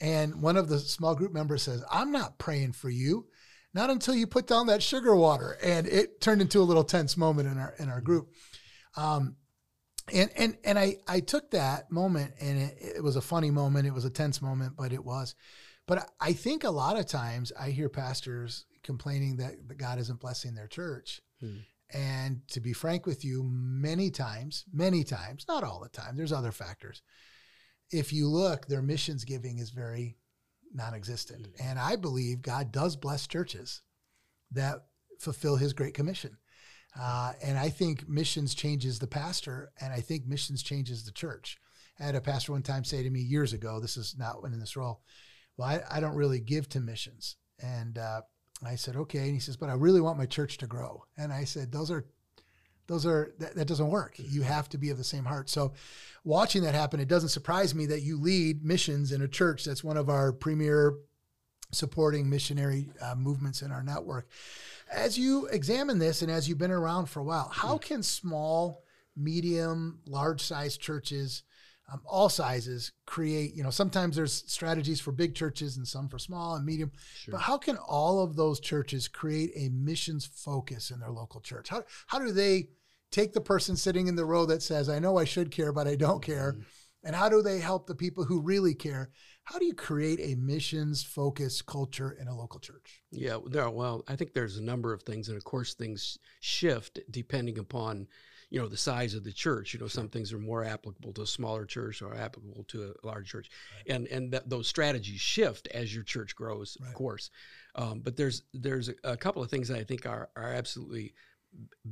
And 0.00 0.40
one 0.40 0.56
of 0.56 0.68
the 0.68 0.78
small 0.78 1.14
group 1.14 1.32
members 1.32 1.62
says, 1.62 1.82
I'm 1.90 2.12
not 2.12 2.38
praying 2.38 2.72
for 2.72 2.88
you. 2.88 3.26
Not 3.75 3.90
until 3.90 4.14
you 4.14 4.26
put 4.26 4.46
down 4.46 4.68
that 4.68 4.82
sugar 4.82 5.14
water. 5.14 5.58
And 5.62 5.87
it 5.87 6.20
turned 6.20 6.40
into 6.40 6.60
a 6.60 6.62
little 6.62 6.84
tense 6.84 7.16
moment 7.16 7.48
in 7.48 7.58
our 7.58 7.75
in 7.78 7.88
our 7.88 8.00
group. 8.00 8.28
Um, 8.96 9.37
and 10.12 10.31
and 10.37 10.57
and 10.65 10.79
I 10.79 10.97
I 11.07 11.21
took 11.21 11.50
that 11.50 11.91
moment 11.91 12.35
and 12.41 12.59
it, 12.59 12.79
it 12.97 13.05
was 13.05 13.17
a 13.17 13.21
funny 13.21 13.50
moment. 13.50 13.87
It 13.87 13.95
was 13.95 14.05
a 14.05 14.11
tense 14.11 14.43
moment, 14.43 14.75
but 14.77 14.93
it 14.93 15.05
was. 15.05 15.35
But 15.87 16.11
I 16.21 16.35
think 16.35 16.65
a 16.65 16.71
lot 16.71 16.99
of 16.99 17.07
times 17.07 17.50
I 17.59 17.71
hear 17.71 17.88
pastors 17.88 18.67
complaining 18.83 19.37
that 19.38 19.77
God 19.79 19.99
isn't 19.99 20.21
blessing 20.21 20.55
their 20.55 20.67
church. 20.67 21.23
Hmm. 21.41 21.59
And 21.91 22.47
to 22.49 22.61
be 22.61 22.75
frank 22.75 23.07
with 23.07 23.25
you, 23.25 23.43
many 23.45 24.11
times, 24.11 24.65
many 24.71 25.05
times, 25.05 25.47
not 25.49 25.65
all 25.65 25.81
the 25.81 25.88
time, 25.88 26.17
there's 26.17 26.33
other 26.33 26.53
factors. 26.53 27.00
If 27.91 28.12
you 28.12 28.29
look, 28.29 28.67
their 28.67 28.83
missions 28.83 29.25
giving 29.25 29.59
is 29.59 29.71
very 29.71 30.19
non 30.75 30.95
existent. 30.95 31.45
Mm-hmm. 31.45 31.69
And 31.69 31.79
I 31.79 31.97
believe 31.97 32.43
God 32.43 32.71
does 32.71 32.97
bless 32.97 33.27
churches 33.27 33.83
that 34.53 34.85
fulfill 35.19 35.57
his 35.57 35.73
great 35.73 35.95
commission. 35.95 36.37
Uh, 36.99 37.33
and 37.42 37.59
I 37.59 37.68
think 37.68 38.09
missions 38.09 38.54
changes 38.54 38.99
the 38.99 39.07
pastor, 39.07 39.71
and 39.80 39.92
I 39.92 40.00
think 40.00 40.26
missions 40.26 40.62
changes 40.62 41.04
the 41.04 41.12
church. 41.12 41.59
I 42.00 42.04
had 42.04 42.14
a 42.14 42.21
pastor 42.21 42.52
one 42.52 42.62
time 42.62 42.85
say 42.85 43.02
to 43.02 43.11
me 43.11 43.21
years 43.21 43.52
ago, 43.52 43.80
this 43.80 43.97
is 43.97 44.16
not 44.18 44.42
when 44.42 44.52
in 44.52 44.61
this 44.61 44.76
role, 44.76 45.00
well, 45.57 45.68
I, 45.68 45.80
I 45.97 46.00
don't 46.00 46.14
really 46.14 46.40
give 46.40 46.68
to 46.71 46.80
missions. 46.80 47.37
And 47.61 47.99
uh, 47.99 48.23
I 48.64 48.76
said, 48.76 48.97
okay. 48.97 49.21
And 49.21 49.35
he 49.35 49.40
says, 49.40 49.57
but 49.57 49.68
I 49.68 49.75
really 49.75 50.00
want 50.00 50.18
my 50.18 50.26
church 50.26 50.59
to 50.59 50.66
grow. 50.66 51.04
And 51.16 51.33
I 51.33 51.45
said, 51.45 51.73
those 51.73 51.90
are, 51.90 52.07
those 52.87 53.04
are, 53.04 53.35
that, 53.38 53.57
that 53.57 53.68
doesn't 53.68 53.90
work. 53.90 54.14
You 54.16 54.42
have 54.42 54.68
to 54.71 54.78
be 54.78 54.90
of 54.90 54.99
the 54.99 55.04
same 55.04 55.25
heart. 55.25 55.50
So 55.50 55.73
watching 56.25 56.62
that 56.62 56.75
happen, 56.75 57.00
it 57.00 57.09
doesn't 57.09 57.30
surprise 57.30 57.75
me 57.75 57.87
that 57.87 58.02
you 58.02 58.21
lead 58.21 58.64
missions 58.64 59.12
in 59.12 59.23
a 59.23 59.28
church 59.28 59.64
that's 59.64 59.85
one 59.85 59.97
of 59.97 60.09
our 60.09 60.33
premier 60.33 60.95
supporting 61.70 62.28
missionary 62.28 62.88
uh, 63.02 63.14
movements 63.14 63.62
in 63.62 63.70
our 63.70 63.82
network. 63.82 64.28
As 64.92 65.18
you 65.18 65.46
examine 65.46 65.98
this 65.98 66.22
and 66.22 66.30
as 66.30 66.48
you've 66.48 66.58
been 66.58 66.70
around 66.70 67.06
for 67.06 67.20
a 67.20 67.25
while, 67.25 67.50
how 67.52 67.76
hmm. 67.76 67.82
can 67.82 68.02
small, 68.02 68.82
medium, 69.16 70.00
large 70.06 70.42
size 70.42 70.76
churches 70.76 71.42
um, 71.90 72.02
all 72.04 72.28
sizes 72.28 72.92
create 73.06 73.54
you 73.54 73.62
know 73.62 73.70
sometimes 73.70 74.16
there's 74.16 74.44
strategies 74.46 75.00
for 75.00 75.12
big 75.12 75.34
churches 75.34 75.76
and 75.76 75.88
some 75.88 76.08
for 76.08 76.18
small 76.18 76.54
and 76.54 76.64
medium 76.64 76.92
sure. 77.14 77.32
but 77.32 77.40
how 77.40 77.56
can 77.56 77.76
all 77.76 78.22
of 78.22 78.37
those 78.37 78.60
churches 78.60 79.08
create 79.08 79.50
a 79.56 79.70
missions 79.70 80.26
focus 80.26 80.90
in 80.90 81.00
their 81.00 81.10
local 81.10 81.40
church 81.40 81.68
how, 81.68 81.82
how 82.06 82.18
do 82.18 82.30
they 82.30 82.68
take 83.10 83.32
the 83.32 83.40
person 83.40 83.75
sitting 83.75 84.06
in 84.06 84.16
the 84.16 84.25
row 84.25 84.44
that 84.44 84.62
says 84.62 84.88
i 84.88 84.98
know 84.98 85.16
i 85.16 85.25
should 85.25 85.50
care 85.50 85.72
but 85.72 85.88
i 85.88 85.94
don't 85.94 86.22
care 86.22 86.52
mm-hmm. 86.52 86.62
and 87.04 87.16
how 87.16 87.28
do 87.28 87.40
they 87.40 87.58
help 87.58 87.87
the 87.87 87.94
people 87.94 88.25
who 88.25 88.40
really 88.40 88.75
care 88.75 89.10
how 89.49 89.59
do 89.59 89.64
you 89.64 89.75
create 89.75 90.21
a 90.21 90.35
missions 90.35 91.02
focused 91.02 91.64
culture 91.64 92.17
in 92.21 92.28
a 92.28 92.37
local 92.37 92.61
church? 92.61 93.02
Yeah 93.11 93.38
there 93.47 93.69
well 93.71 94.05
i 94.09 94.17
think 94.17 94.35
there's 94.35 94.59
a 94.59 94.62
number 94.62 94.93
of 94.93 95.02
things 95.02 95.28
and 95.28 95.37
of 95.37 95.45
course 95.45 95.75
things 95.75 96.19
shift 96.40 97.00
depending 97.11 97.59
upon 97.59 98.07
you 98.50 98.61
know 98.61 98.69
the 98.69 98.76
size 98.76 99.14
of 99.14 99.25
the 99.25 99.33
church. 99.33 99.75
You 99.75 99.81
know 99.81 99.88
some 99.88 100.09
things 100.09 100.33
are 100.33 100.38
more 100.38 100.64
applicable 100.64 101.12
to 101.14 101.23
a 101.23 101.26
smaller 101.26 101.64
church 101.64 102.00
or 102.02 102.14
applicable 102.14 102.64
to 102.69 102.95
a 103.02 103.07
large 103.07 103.28
church. 103.28 103.50
Right. 103.76 103.95
and 103.95 104.07
and 104.09 104.33
th- 104.33 104.45
those 104.47 104.69
strategies 104.69 105.21
shift 105.21 105.69
as 105.69 105.95
your 105.95 106.05
church 106.05 106.35
grows 106.35 106.76
right. 106.81 106.88
of 106.88 106.95
course. 106.95 107.31
Um, 107.75 108.00
but 108.00 108.17
there's 108.17 108.43
there's 108.55 108.88
a, 108.88 108.95
a, 109.05 109.17
couple 109.17 109.43
of 109.43 109.50
things 109.50 109.69
that 109.69 109.78
i 109.78 109.85
think 109.85 110.07
are 110.07 110.31
are 110.35 110.52
absolutely 110.52 111.14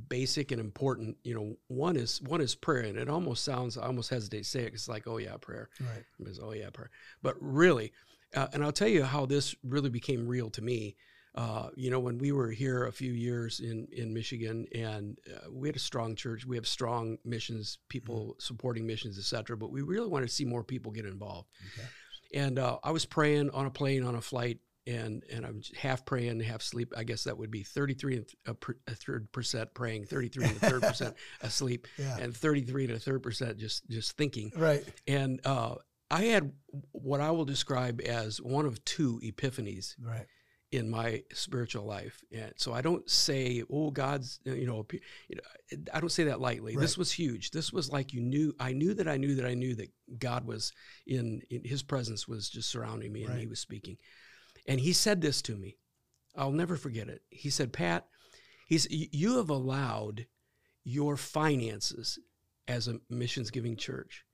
basic 0.08 0.52
and 0.52 0.60
important 0.60 1.16
you 1.24 1.34
know 1.34 1.56
one 1.68 1.96
is 1.96 2.20
one 2.22 2.40
is 2.40 2.54
prayer 2.54 2.80
and 2.80 2.98
it 2.98 3.08
almost 3.08 3.44
sounds 3.44 3.76
i 3.76 3.86
almost 3.86 4.10
hesitate 4.10 4.44
to 4.44 4.44
say 4.44 4.60
it 4.60 4.74
it's 4.74 4.88
like 4.88 5.06
oh 5.06 5.16
yeah 5.16 5.36
prayer 5.40 5.68
right 5.80 6.04
it's, 6.20 6.38
oh 6.40 6.52
yeah 6.52 6.70
prayer 6.70 6.90
but 7.22 7.34
really 7.40 7.92
uh, 8.34 8.46
and 8.52 8.62
i'll 8.62 8.72
tell 8.72 8.88
you 8.88 9.02
how 9.02 9.26
this 9.26 9.54
really 9.64 9.90
became 9.90 10.26
real 10.26 10.50
to 10.50 10.62
me 10.62 10.96
uh, 11.36 11.68
you 11.74 11.90
know, 11.90 12.00
when 12.00 12.16
we 12.16 12.32
were 12.32 12.50
here 12.50 12.86
a 12.86 12.92
few 12.92 13.12
years 13.12 13.60
in, 13.60 13.86
in 13.92 14.12
Michigan 14.12 14.66
and 14.74 15.18
uh, 15.30 15.50
we 15.50 15.68
had 15.68 15.76
a 15.76 15.80
strong 15.80 16.14
church, 16.14 16.46
we 16.46 16.56
have 16.56 16.66
strong 16.66 17.18
missions, 17.26 17.78
people 17.90 18.20
mm-hmm. 18.20 18.38
supporting 18.38 18.86
missions, 18.86 19.18
etc. 19.18 19.54
But 19.56 19.70
we 19.70 19.82
really 19.82 20.08
wanted 20.08 20.28
to 20.28 20.34
see 20.34 20.46
more 20.46 20.64
people 20.64 20.90
get 20.90 21.04
involved. 21.04 21.48
Okay. 21.74 21.88
And 22.34 22.58
uh, 22.58 22.78
I 22.82 22.90
was 22.90 23.04
praying 23.04 23.50
on 23.50 23.66
a 23.66 23.70
plane 23.70 24.02
on 24.02 24.14
a 24.14 24.20
flight, 24.20 24.60
and 24.86 25.22
and 25.30 25.44
I'm 25.44 25.62
half 25.76 26.04
praying, 26.04 26.40
half 26.40 26.62
sleep. 26.62 26.92
I 26.96 27.04
guess 27.04 27.24
that 27.24 27.36
would 27.36 27.50
be 27.50 27.62
33 27.62 28.16
and 28.16 28.26
a, 28.46 28.54
per, 28.54 28.76
a 28.86 28.94
third 28.94 29.30
percent 29.32 29.74
praying, 29.74 30.06
33 30.06 30.44
and 30.44 30.56
a 30.56 30.60
third 30.60 30.82
percent 30.82 31.14
asleep, 31.40 31.86
yeah. 31.98 32.16
and 32.18 32.36
33 32.36 32.84
and 32.84 32.94
a 32.94 32.98
third 32.98 33.22
percent 33.22 33.58
just 33.58 33.88
just 33.88 34.16
thinking. 34.16 34.52
Right. 34.56 34.84
And 35.06 35.40
uh, 35.44 35.76
I 36.10 36.24
had 36.24 36.52
what 36.92 37.20
I 37.20 37.30
will 37.30 37.44
describe 37.44 38.00
as 38.00 38.40
one 38.40 38.66
of 38.66 38.84
two 38.84 39.20
epiphanies. 39.24 39.94
Right 40.00 40.26
in 40.72 40.90
my 40.90 41.22
spiritual 41.32 41.84
life. 41.84 42.24
And 42.32 42.52
so 42.56 42.72
I 42.72 42.82
don't 42.82 43.08
say, 43.08 43.62
oh, 43.70 43.90
God's, 43.90 44.40
uh, 44.46 44.52
you 44.52 44.66
know, 44.66 44.84
you 45.28 45.36
know 45.36 45.82
I 45.92 46.00
don't 46.00 46.10
say 46.10 46.24
that 46.24 46.40
lightly. 46.40 46.74
Right. 46.74 46.80
This 46.80 46.98
was 46.98 47.12
huge. 47.12 47.52
This 47.52 47.72
was 47.72 47.90
like 47.90 48.12
you 48.12 48.20
knew, 48.20 48.52
I 48.58 48.72
knew 48.72 48.92
that 48.94 49.06
I 49.06 49.16
knew 49.16 49.36
that 49.36 49.46
I 49.46 49.54
knew 49.54 49.74
that 49.76 49.90
God 50.18 50.44
was 50.44 50.72
in, 51.06 51.40
in 51.50 51.64
his 51.64 51.82
presence 51.82 52.26
was 52.26 52.50
just 52.50 52.68
surrounding 52.68 53.12
me 53.12 53.22
and 53.22 53.30
right. 53.30 53.40
he 53.40 53.46
was 53.46 53.60
speaking. 53.60 53.96
And 54.68 54.80
he 54.80 54.92
said 54.92 55.20
this 55.20 55.42
to 55.42 55.56
me. 55.56 55.76
I'll 56.36 56.52
never 56.52 56.76
forget 56.76 57.08
it. 57.08 57.22
He 57.30 57.50
said, 57.50 57.72
Pat, 57.72 58.06
he's, 58.68 58.86
you 58.90 59.36
have 59.38 59.50
allowed 59.50 60.26
your 60.84 61.16
finances 61.16 62.18
as 62.68 62.88
a 62.88 63.00
missions 63.08 63.50
giving 63.50 63.76
church 63.76 64.24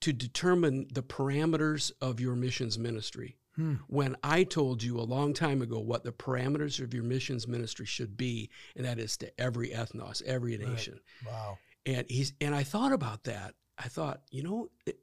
to 0.00 0.12
determine 0.12 0.88
the 0.92 1.02
parameters 1.02 1.90
of 2.00 2.20
your 2.20 2.36
missions 2.36 2.78
ministry 2.78 3.38
Hmm. 3.58 3.74
When 3.88 4.16
I 4.22 4.44
told 4.44 4.84
you 4.84 5.00
a 5.00 5.02
long 5.02 5.34
time 5.34 5.62
ago 5.62 5.80
what 5.80 6.04
the 6.04 6.12
parameters 6.12 6.80
of 6.80 6.94
your 6.94 7.02
missions 7.02 7.48
ministry 7.48 7.86
should 7.86 8.16
be, 8.16 8.50
and 8.76 8.86
that 8.86 9.00
is 9.00 9.16
to 9.16 9.40
every 9.40 9.70
ethnos, 9.70 10.22
every 10.22 10.56
nation. 10.56 11.00
Right. 11.26 11.32
Wow. 11.32 11.58
And 11.84 12.06
he's 12.08 12.34
and 12.40 12.54
I 12.54 12.62
thought 12.62 12.92
about 12.92 13.24
that. 13.24 13.54
I 13.76 13.88
thought, 13.88 14.22
you 14.30 14.44
know, 14.44 14.68
it, 14.86 15.00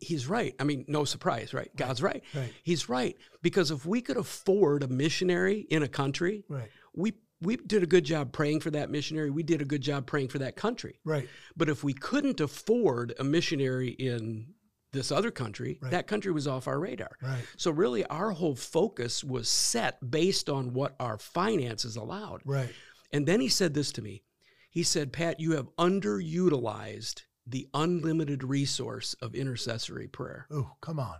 he's 0.00 0.26
right. 0.26 0.54
I 0.58 0.64
mean, 0.64 0.84
no 0.88 1.04
surprise, 1.04 1.54
right? 1.54 1.74
God's 1.76 2.02
right. 2.02 2.22
right. 2.34 2.52
He's 2.62 2.88
right 2.88 3.16
because 3.42 3.70
if 3.70 3.86
we 3.86 4.00
could 4.00 4.16
afford 4.16 4.82
a 4.82 4.88
missionary 4.88 5.66
in 5.70 5.82
a 5.82 5.88
country, 5.88 6.44
right. 6.48 6.70
we 6.94 7.14
we 7.40 7.56
did 7.56 7.82
a 7.82 7.86
good 7.86 8.04
job 8.04 8.32
praying 8.32 8.60
for 8.60 8.70
that 8.70 8.90
missionary. 8.90 9.30
We 9.30 9.42
did 9.42 9.60
a 9.60 9.64
good 9.64 9.82
job 9.82 10.06
praying 10.06 10.28
for 10.28 10.38
that 10.38 10.56
country. 10.56 11.00
Right. 11.04 11.28
But 11.56 11.68
if 11.68 11.84
we 11.84 11.92
couldn't 11.92 12.40
afford 12.40 13.14
a 13.18 13.24
missionary 13.24 13.90
in 13.90 14.54
this 14.92 15.12
other 15.12 15.30
country, 15.30 15.78
right. 15.82 15.90
that 15.90 16.06
country 16.06 16.32
was 16.32 16.48
off 16.48 16.68
our 16.68 16.78
radar. 16.78 17.10
Right. 17.20 17.44
So 17.56 17.70
really 17.70 18.04
our 18.06 18.30
whole 18.30 18.54
focus 18.54 19.22
was 19.22 19.48
set 19.48 20.10
based 20.10 20.48
on 20.48 20.72
what 20.72 20.94
our 21.00 21.18
finances 21.18 21.96
allowed. 21.96 22.40
Right. 22.44 22.70
And 23.12 23.26
then 23.26 23.40
he 23.40 23.48
said 23.48 23.74
this 23.74 23.92
to 23.92 24.02
me. 24.02 24.22
He 24.70 24.82
said, 24.82 25.12
"Pat, 25.12 25.38
you 25.38 25.52
have 25.52 25.68
underutilized 25.76 27.22
the 27.46 27.68
unlimited 27.74 28.42
resource 28.44 29.14
of 29.20 29.34
intercessory 29.34 30.08
prayer." 30.08 30.46
Oh, 30.50 30.72
come 30.80 30.98
on. 30.98 31.16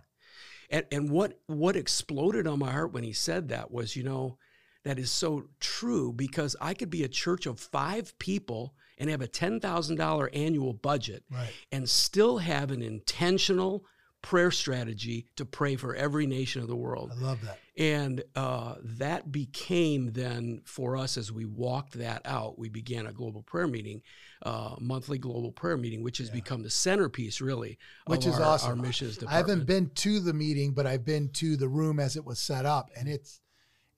And 0.69 0.85
and 0.91 1.09
what 1.09 1.39
what 1.47 1.75
exploded 1.75 2.47
on 2.47 2.59
my 2.59 2.71
heart 2.71 2.93
when 2.93 3.03
he 3.03 3.13
said 3.13 3.49
that 3.49 3.71
was, 3.71 3.95
you 3.95 4.03
know, 4.03 4.37
that 4.83 4.99
is 4.99 5.11
so 5.11 5.49
true 5.59 6.13
because 6.13 6.55
I 6.61 6.73
could 6.73 6.89
be 6.89 7.03
a 7.03 7.09
church 7.09 7.45
of 7.45 7.59
5 7.59 8.17
people 8.19 8.75
and 8.97 9.09
have 9.09 9.21
a 9.21 9.27
$10,000 9.27 10.29
annual 10.33 10.73
budget 10.73 11.23
right. 11.29 11.51
and 11.71 11.89
still 11.89 12.37
have 12.37 12.71
an 12.71 12.81
intentional 12.81 13.85
prayer 14.25 14.49
strategy 14.49 15.27
to 15.35 15.45
pray 15.45 15.75
for 15.75 15.93
every 15.93 16.25
nation 16.25 16.59
of 16.59 16.67
the 16.67 16.75
world. 16.75 17.11
I 17.15 17.23
love 17.23 17.41
that. 17.41 17.59
And 17.77 18.23
uh, 18.35 18.73
that 18.81 19.31
became 19.31 20.13
then 20.13 20.61
for 20.65 20.97
us 20.97 21.15
as 21.15 21.31
we 21.31 21.45
walked 21.45 21.93
that 21.99 22.23
out, 22.25 22.57
we 22.57 22.67
began 22.67 23.05
a 23.05 23.13
global 23.13 23.43
prayer 23.43 23.67
meeting, 23.67 24.01
uh, 24.41 24.77
monthly 24.79 25.19
global 25.19 25.51
prayer 25.51 25.77
meeting, 25.77 26.01
which 26.01 26.17
has 26.17 26.29
yeah. 26.29 26.33
become 26.33 26.63
the 26.63 26.71
centerpiece 26.71 27.39
really 27.39 27.77
which 28.07 28.25
is 28.25 28.33
our, 28.39 28.41
awesome. 28.41 28.69
our 28.71 28.75
missions 28.75 29.17
department. 29.17 29.33
I 29.33 29.37
haven't 29.37 29.67
been 29.67 29.91
to 29.93 30.19
the 30.19 30.33
meeting, 30.33 30.73
but 30.73 30.87
I've 30.87 31.05
been 31.05 31.29
to 31.33 31.55
the 31.55 31.67
room 31.67 31.99
as 31.99 32.15
it 32.15 32.25
was 32.25 32.39
set 32.39 32.65
up 32.65 32.89
and 32.97 33.07
it's 33.07 33.41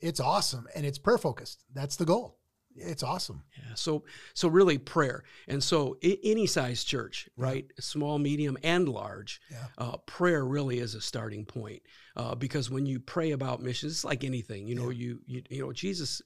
it's 0.01 0.19
awesome 0.19 0.67
and 0.75 0.85
it's 0.85 0.97
prayer 0.97 1.17
focused. 1.17 1.63
That's 1.73 1.95
the 1.95 2.05
goal 2.05 2.36
it's 2.77 3.03
awesome. 3.03 3.43
Yeah. 3.57 3.75
So 3.75 4.03
so 4.33 4.47
really 4.47 4.77
prayer, 4.77 5.23
and 5.47 5.63
so 5.63 5.97
I- 6.03 6.19
any 6.23 6.45
size 6.47 6.83
church, 6.83 7.29
right, 7.37 7.65
yeah. 7.67 7.81
small, 7.81 8.19
medium, 8.19 8.57
and 8.63 8.87
large, 8.87 9.41
yeah. 9.49 9.65
uh, 9.77 9.97
prayer 9.97 10.45
really 10.45 10.79
is 10.79 10.95
a 10.95 11.01
starting 11.01 11.45
point. 11.45 11.81
Uh, 12.15 12.33
because 12.35 12.69
when 12.69 12.85
you 12.85 12.99
pray 12.99 13.31
about 13.31 13.61
missions, 13.61 13.93
it's 13.93 14.05
like 14.05 14.23
anything. 14.23 14.67
You 14.67 14.75
know, 14.75 14.89
yeah. 14.89 14.97
you, 14.97 15.19
you 15.25 15.41
you 15.49 15.61
know 15.61 15.71
Jesus, 15.71 16.21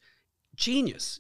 genius, 0.55 1.19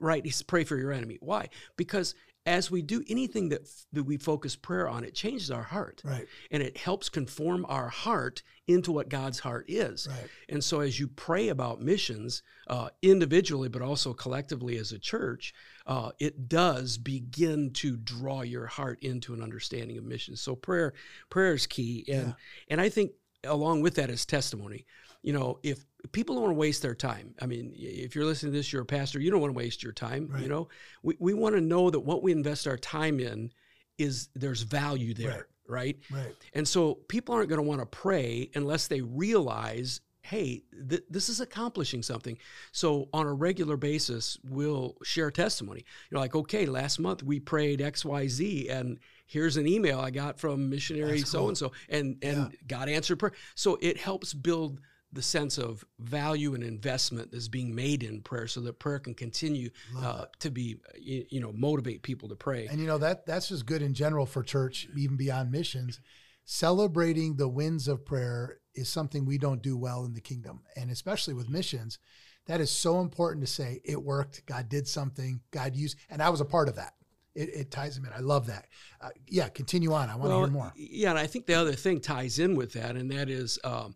right? 0.00 0.24
He's 0.24 0.42
pray 0.42 0.64
for 0.64 0.76
your 0.76 0.92
enemy. 0.92 1.18
Why? 1.20 1.48
Because 1.76 2.14
as 2.46 2.70
we 2.70 2.80
do 2.80 3.02
anything 3.08 3.48
that, 3.48 3.68
that 3.92 4.04
we 4.04 4.16
focus 4.16 4.54
prayer 4.54 4.88
on, 4.88 5.04
it 5.04 5.14
changes 5.14 5.50
our 5.50 5.64
heart. 5.64 6.00
Right. 6.04 6.26
And 6.50 6.62
it 6.62 6.76
helps 6.76 7.08
conform 7.08 7.66
our 7.68 7.88
heart 7.88 8.42
into 8.68 8.92
what 8.92 9.08
God's 9.08 9.40
heart 9.40 9.66
is. 9.68 10.06
Right. 10.08 10.28
And 10.48 10.62
so 10.62 10.80
as 10.80 10.98
you 10.98 11.08
pray 11.08 11.48
about 11.48 11.80
missions 11.80 12.42
uh, 12.68 12.90
individually, 13.02 13.68
but 13.68 13.82
also 13.82 14.12
collectively 14.12 14.76
as 14.78 14.92
a 14.92 14.98
church, 14.98 15.52
uh, 15.86 16.12
it 16.20 16.48
does 16.48 16.98
begin 16.98 17.72
to 17.74 17.96
draw 17.96 18.42
your 18.42 18.66
heart 18.66 19.02
into 19.02 19.34
an 19.34 19.42
understanding 19.42 19.98
of 19.98 20.04
missions. 20.04 20.40
So 20.40 20.54
prayer, 20.54 20.94
prayer 21.30 21.54
is 21.54 21.66
key. 21.66 22.04
And, 22.08 22.28
Yeah. 22.28 22.32
and 22.68 22.80
I 22.80 22.88
think 22.88 23.10
along 23.44 23.80
with 23.80 23.96
that 23.96 24.10
is 24.10 24.24
testimony. 24.24 24.86
You 25.26 25.32
know, 25.32 25.58
if 25.64 25.84
people 26.12 26.36
don't 26.36 26.44
want 26.44 26.54
to 26.54 26.58
waste 26.58 26.82
their 26.82 26.94
time, 26.94 27.34
I 27.42 27.46
mean, 27.46 27.72
if 27.74 28.14
you're 28.14 28.24
listening 28.24 28.52
to 28.52 28.58
this, 28.58 28.72
you're 28.72 28.82
a 28.82 28.86
pastor, 28.86 29.18
you 29.18 29.30
don't 29.32 29.40
want 29.40 29.52
to 29.52 29.56
waste 29.58 29.82
your 29.82 29.92
time. 29.92 30.28
Right. 30.30 30.42
You 30.42 30.48
know, 30.48 30.68
we, 31.02 31.16
we 31.18 31.34
want 31.34 31.56
to 31.56 31.60
know 31.60 31.90
that 31.90 31.98
what 31.98 32.22
we 32.22 32.30
invest 32.30 32.68
our 32.68 32.76
time 32.76 33.18
in 33.18 33.50
is 33.98 34.28
there's 34.36 34.62
value 34.62 35.14
there, 35.14 35.48
right? 35.66 35.98
Right. 36.12 36.32
And 36.54 36.66
so 36.66 36.94
people 37.08 37.34
aren't 37.34 37.48
going 37.48 37.60
to 37.60 37.66
want 37.66 37.80
to 37.80 37.86
pray 37.86 38.50
unless 38.54 38.86
they 38.86 39.00
realize, 39.00 40.00
hey, 40.20 40.62
th- 40.88 41.02
this 41.10 41.28
is 41.28 41.40
accomplishing 41.40 42.04
something. 42.04 42.38
So 42.70 43.08
on 43.12 43.26
a 43.26 43.34
regular 43.34 43.76
basis, 43.76 44.38
we'll 44.48 44.96
share 45.02 45.32
testimony. 45.32 45.84
You're 46.08 46.20
like, 46.20 46.36
okay, 46.36 46.66
last 46.66 47.00
month 47.00 47.24
we 47.24 47.40
prayed 47.40 47.80
X, 47.80 48.04
Y, 48.04 48.28
Z, 48.28 48.68
and 48.68 49.00
here's 49.26 49.56
an 49.56 49.66
email 49.66 49.98
I 49.98 50.10
got 50.10 50.38
from 50.38 50.70
missionary 50.70 51.18
so 51.22 51.48
and 51.48 51.58
so 51.58 51.72
and 51.88 52.16
and 52.22 52.56
God 52.68 52.88
answered 52.88 53.18
prayer. 53.18 53.32
So 53.56 53.76
it 53.80 53.98
helps 53.98 54.32
build 54.32 54.80
the 55.12 55.22
sense 55.22 55.56
of 55.56 55.84
value 55.98 56.54
and 56.54 56.62
investment 56.62 57.30
that's 57.32 57.48
being 57.48 57.74
made 57.74 58.02
in 58.02 58.20
prayer, 58.20 58.46
so 58.46 58.60
that 58.60 58.78
prayer 58.78 58.98
can 58.98 59.14
continue 59.14 59.70
uh, 59.98 60.26
to 60.40 60.50
be, 60.50 60.76
you, 61.00 61.24
you 61.30 61.40
know, 61.40 61.52
motivate 61.52 62.02
people 62.02 62.28
to 62.28 62.36
pray. 62.36 62.66
And 62.66 62.80
you 62.80 62.86
know 62.86 62.98
that 62.98 63.24
that's 63.26 63.48
just 63.48 63.66
good 63.66 63.82
in 63.82 63.94
general 63.94 64.26
for 64.26 64.42
church, 64.42 64.88
even 64.96 65.16
beyond 65.16 65.50
missions. 65.50 66.00
Celebrating 66.44 67.36
the 67.36 67.48
wins 67.48 67.88
of 67.88 68.04
prayer 68.04 68.60
is 68.74 68.88
something 68.88 69.24
we 69.24 69.38
don't 69.38 69.62
do 69.62 69.76
well 69.76 70.04
in 70.04 70.14
the 70.14 70.20
kingdom, 70.20 70.60
and 70.76 70.90
especially 70.90 71.34
with 71.34 71.48
missions, 71.48 71.98
that 72.46 72.60
is 72.60 72.70
so 72.70 73.00
important 73.00 73.44
to 73.44 73.52
say 73.52 73.80
it 73.84 74.00
worked. 74.00 74.46
God 74.46 74.68
did 74.68 74.86
something. 74.86 75.40
God 75.50 75.74
used, 75.74 75.96
and 76.08 76.22
I 76.22 76.28
was 76.28 76.40
a 76.40 76.44
part 76.44 76.68
of 76.68 76.76
that. 76.76 76.94
It, 77.34 77.48
it 77.54 77.70
ties 77.70 77.96
them 77.96 78.04
in. 78.06 78.12
I 78.12 78.20
love 78.20 78.46
that. 78.46 78.66
Uh, 79.00 79.10
yeah, 79.26 79.48
continue 79.48 79.92
on. 79.92 80.08
I 80.08 80.16
want 80.16 80.30
to 80.30 80.38
hear 80.38 80.46
more. 80.46 80.72
Yeah, 80.76 81.10
and 81.10 81.18
I 81.18 81.26
think 81.26 81.46
the 81.46 81.54
other 81.54 81.72
thing 81.72 82.00
ties 82.00 82.38
in 82.38 82.54
with 82.54 82.72
that, 82.72 82.96
and 82.96 83.10
that 83.10 83.28
is 83.28 83.58
um, 83.64 83.94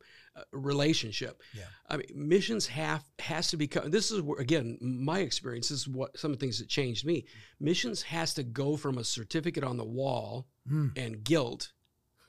relationship. 0.52 1.40
Yeah. 1.54 1.64
I 1.88 1.96
mean, 1.98 2.06
missions 2.14 2.66
have 2.68 3.04
has 3.18 3.48
to 3.50 3.56
become. 3.56 3.90
This 3.90 4.10
is 4.10 4.20
where 4.22 4.40
again 4.40 4.78
my 4.80 5.20
experience 5.20 5.68
this 5.68 5.80
is 5.80 5.88
what 5.88 6.18
some 6.18 6.32
of 6.32 6.38
the 6.38 6.44
things 6.44 6.58
that 6.58 6.68
changed 6.68 7.04
me. 7.04 7.26
Missions 7.58 8.02
has 8.02 8.34
to 8.34 8.42
go 8.42 8.76
from 8.76 8.98
a 8.98 9.04
certificate 9.04 9.64
on 9.64 9.76
the 9.76 9.84
wall 9.84 10.46
Mm. 10.70 10.92
and 10.96 11.24
guilt 11.24 11.72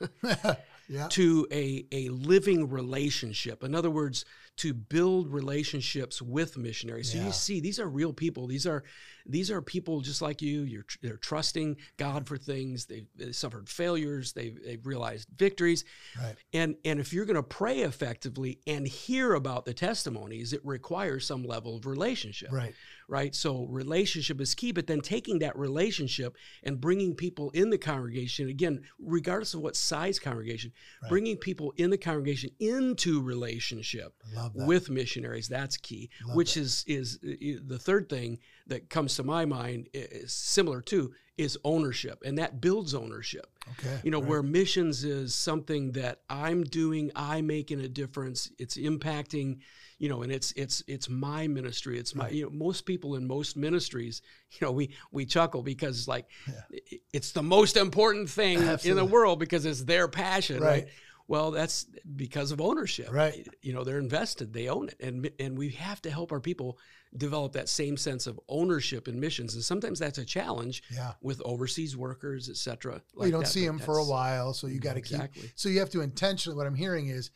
yeah. 0.92 1.08
to 1.08 1.46
a, 1.50 1.86
a 1.90 2.08
living 2.10 2.68
relationship. 2.68 3.64
In 3.64 3.74
other 3.74 3.90
words, 3.90 4.24
to 4.58 4.74
build 4.74 5.32
relationships 5.32 6.20
with 6.20 6.58
missionaries. 6.58 7.10
So 7.10 7.18
Yeah. 7.18 7.26
you 7.26 7.32
see, 7.32 7.60
these 7.60 7.80
are 7.80 7.88
real 7.88 8.12
people. 8.12 8.46
These 8.46 8.66
are 8.66 8.84
these 9.24 9.50
are 9.52 9.62
people 9.62 10.00
just 10.00 10.20
like 10.20 10.42
you. 10.42 10.62
You're 10.62 10.84
they're 11.00 11.16
trusting 11.16 11.76
God 11.96 12.26
for 12.26 12.36
things. 12.36 12.86
They've, 12.86 13.06
they've 13.16 13.34
suffered 13.34 13.68
failures. 13.68 14.32
They've, 14.32 14.58
they've 14.62 14.84
realized 14.84 15.28
victories. 15.36 15.84
Right. 16.20 16.34
And 16.52 16.76
and 16.84 17.00
if 17.00 17.12
you're 17.12 17.24
going 17.24 17.36
to 17.36 17.42
pray 17.42 17.80
effectively 17.80 18.58
and 18.66 18.86
hear 18.86 19.34
about 19.34 19.64
the 19.64 19.74
testimonies, 19.74 20.52
it 20.52 20.60
requires 20.64 21.24
some 21.26 21.44
level 21.44 21.76
of 21.76 21.86
relationship 21.86 22.50
Right. 22.52 22.74
Right? 23.12 23.34
So 23.34 23.66
relationship 23.66 24.40
is 24.40 24.54
key, 24.54 24.72
but 24.72 24.86
then 24.86 25.02
taking 25.02 25.38
that 25.40 25.56
relationship 25.58 26.34
and 26.62 26.80
bringing 26.80 27.14
people 27.14 27.50
in 27.50 27.68
the 27.68 27.76
congregation, 27.76 28.48
again, 28.48 28.80
regardless 28.98 29.52
of 29.52 29.60
what 29.60 29.76
size 29.76 30.18
congregation, 30.18 30.72
Right. 31.02 31.08
bringing 31.10 31.36
people 31.36 31.74
in 31.76 31.90
the 31.90 31.98
congregation 31.98 32.50
into 32.58 33.20
relationship 33.22 34.14
I 34.32 34.34
love 34.34 34.54
that. 34.54 34.66
with 34.66 34.88
missionaries, 34.88 35.46
that's 35.48 35.76
key. 35.76 36.08
Love 36.26 36.36
which 36.36 36.54
that. 36.54 36.60
is 36.62 36.84
is 36.86 37.18
uh, 37.22 37.60
the 37.66 37.78
third 37.78 38.08
thing 38.08 38.38
that 38.66 38.88
comes 38.88 39.14
to 39.16 39.22
my 39.22 39.44
mind 39.44 39.88
is 39.92 40.32
similar 40.32 40.80
to 40.82 41.12
is 41.38 41.58
ownership, 41.64 42.22
and 42.26 42.38
that 42.38 42.60
builds 42.60 42.94
ownership. 42.94 43.46
okay. 43.72 43.98
You 44.04 44.10
know, 44.10 44.20
right. 44.20 44.28
where 44.28 44.42
missions 44.42 45.02
is 45.04 45.34
something 45.34 45.92
that 45.92 46.20
I'm 46.30 46.62
doing, 46.64 47.10
I'm 47.16 47.46
making 47.46 47.80
a 47.80 47.88
difference, 47.88 48.50
it's 48.58 48.76
impacting, 48.76 49.58
you 50.02 50.08
know, 50.08 50.22
and 50.22 50.32
it's 50.32 50.50
it's 50.56 50.82
it's 50.88 51.08
my 51.08 51.46
ministry. 51.46 51.96
It's 51.96 52.12
my 52.12 52.24
Right. 52.24 52.32
you 52.32 52.42
know, 52.42 52.50
most 52.50 52.86
people 52.86 53.14
in 53.14 53.24
most 53.24 53.56
ministries, 53.56 54.20
you 54.50 54.66
know, 54.66 54.72
we 54.72 54.96
we 55.12 55.24
chuckle 55.24 55.62
because 55.62 56.08
like 56.08 56.26
Yeah. 56.48 56.78
it's 57.12 57.30
the 57.30 57.42
most 57.42 57.76
important 57.76 58.28
thing 58.28 58.58
in 58.82 58.96
the 58.96 59.04
world 59.04 59.38
because 59.38 59.64
it's 59.64 59.84
their 59.84 60.08
passion, 60.08 60.58
right? 60.60 60.70
Right. 60.70 60.88
Well, 61.28 61.52
that's 61.52 61.86
because 62.16 62.50
of 62.50 62.60
ownership. 62.60 63.12
Right. 63.12 63.46
You 63.62 63.72
know, 63.74 63.84
they're 63.84 64.00
invested, 64.00 64.52
they 64.52 64.68
own 64.68 64.88
it. 64.88 64.96
And 64.98 65.30
and 65.38 65.56
we 65.56 65.68
have 65.70 66.02
to 66.02 66.10
help 66.10 66.32
our 66.32 66.40
people 66.40 66.78
develop 67.16 67.52
that 67.52 67.68
same 67.68 67.96
sense 67.96 68.26
of 68.26 68.40
ownership 68.48 69.06
in 69.06 69.20
missions. 69.20 69.54
And 69.54 69.62
sometimes 69.62 70.00
that's 70.00 70.18
a 70.18 70.24
challenge 70.24 70.82
Yeah. 70.90 71.12
with 71.20 71.40
overseas 71.44 71.96
workers, 71.96 72.48
et 72.48 72.56
cetera. 72.56 73.02
Well, 73.14 73.26
you 73.26 73.32
don't 73.32 73.44
that, 73.44 73.50
see 73.50 73.64
them 73.64 73.78
for 73.78 73.98
a 73.98 74.04
while, 74.04 74.52
so 74.52 74.66
you 74.66 74.80
mm-hmm. 74.80 74.82
got 74.82 74.92
to 74.94 74.98
Exactly. 74.98 75.42
keep. 75.42 75.52
So 75.54 75.68
you 75.68 75.78
have 75.78 75.90
to 75.90 76.00
intentionally. 76.00 76.56
What 76.56 76.66
I'm 76.66 76.74
hearing 76.74 77.06
is, 77.06 77.30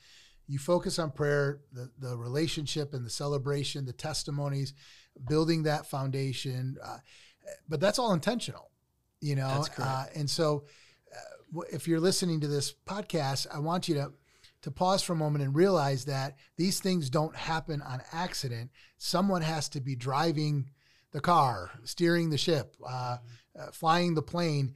you 0.46 0.58
focus 0.58 0.98
on 0.98 1.10
prayer, 1.10 1.60
the 1.72 1.90
the 1.98 2.16
relationship 2.16 2.94
and 2.94 3.04
the 3.04 3.10
celebration, 3.10 3.84
the 3.84 3.92
testimonies, 3.92 4.74
building 5.28 5.64
that 5.64 5.86
foundation. 5.86 6.76
Uh, 6.82 6.98
but 7.68 7.80
that's 7.80 7.98
all 7.98 8.12
intentional, 8.12 8.70
you 9.20 9.34
know. 9.34 9.48
That's 9.48 9.68
correct. 9.68 9.90
Uh, 9.90 10.04
and 10.14 10.28
so, 10.28 10.64
uh, 11.14 11.60
if 11.72 11.86
you're 11.88 12.00
listening 12.00 12.40
to 12.40 12.48
this 12.48 12.74
podcast, 12.86 13.46
I 13.52 13.58
want 13.58 13.88
you 13.88 13.94
to 13.96 14.12
to 14.62 14.70
pause 14.70 15.02
for 15.02 15.12
a 15.12 15.16
moment 15.16 15.44
and 15.44 15.54
realize 15.54 16.06
that 16.06 16.36
these 16.56 16.80
things 16.80 17.08
don't 17.08 17.36
happen 17.36 17.82
on 17.82 18.02
accident. 18.12 18.70
Someone 18.98 19.42
has 19.42 19.68
to 19.70 19.80
be 19.80 19.94
driving 19.94 20.70
the 21.12 21.20
car, 21.20 21.70
steering 21.84 22.30
the 22.30 22.38
ship, 22.38 22.74
uh, 22.86 23.18
uh, 23.58 23.70
flying 23.72 24.14
the 24.14 24.22
plane 24.22 24.74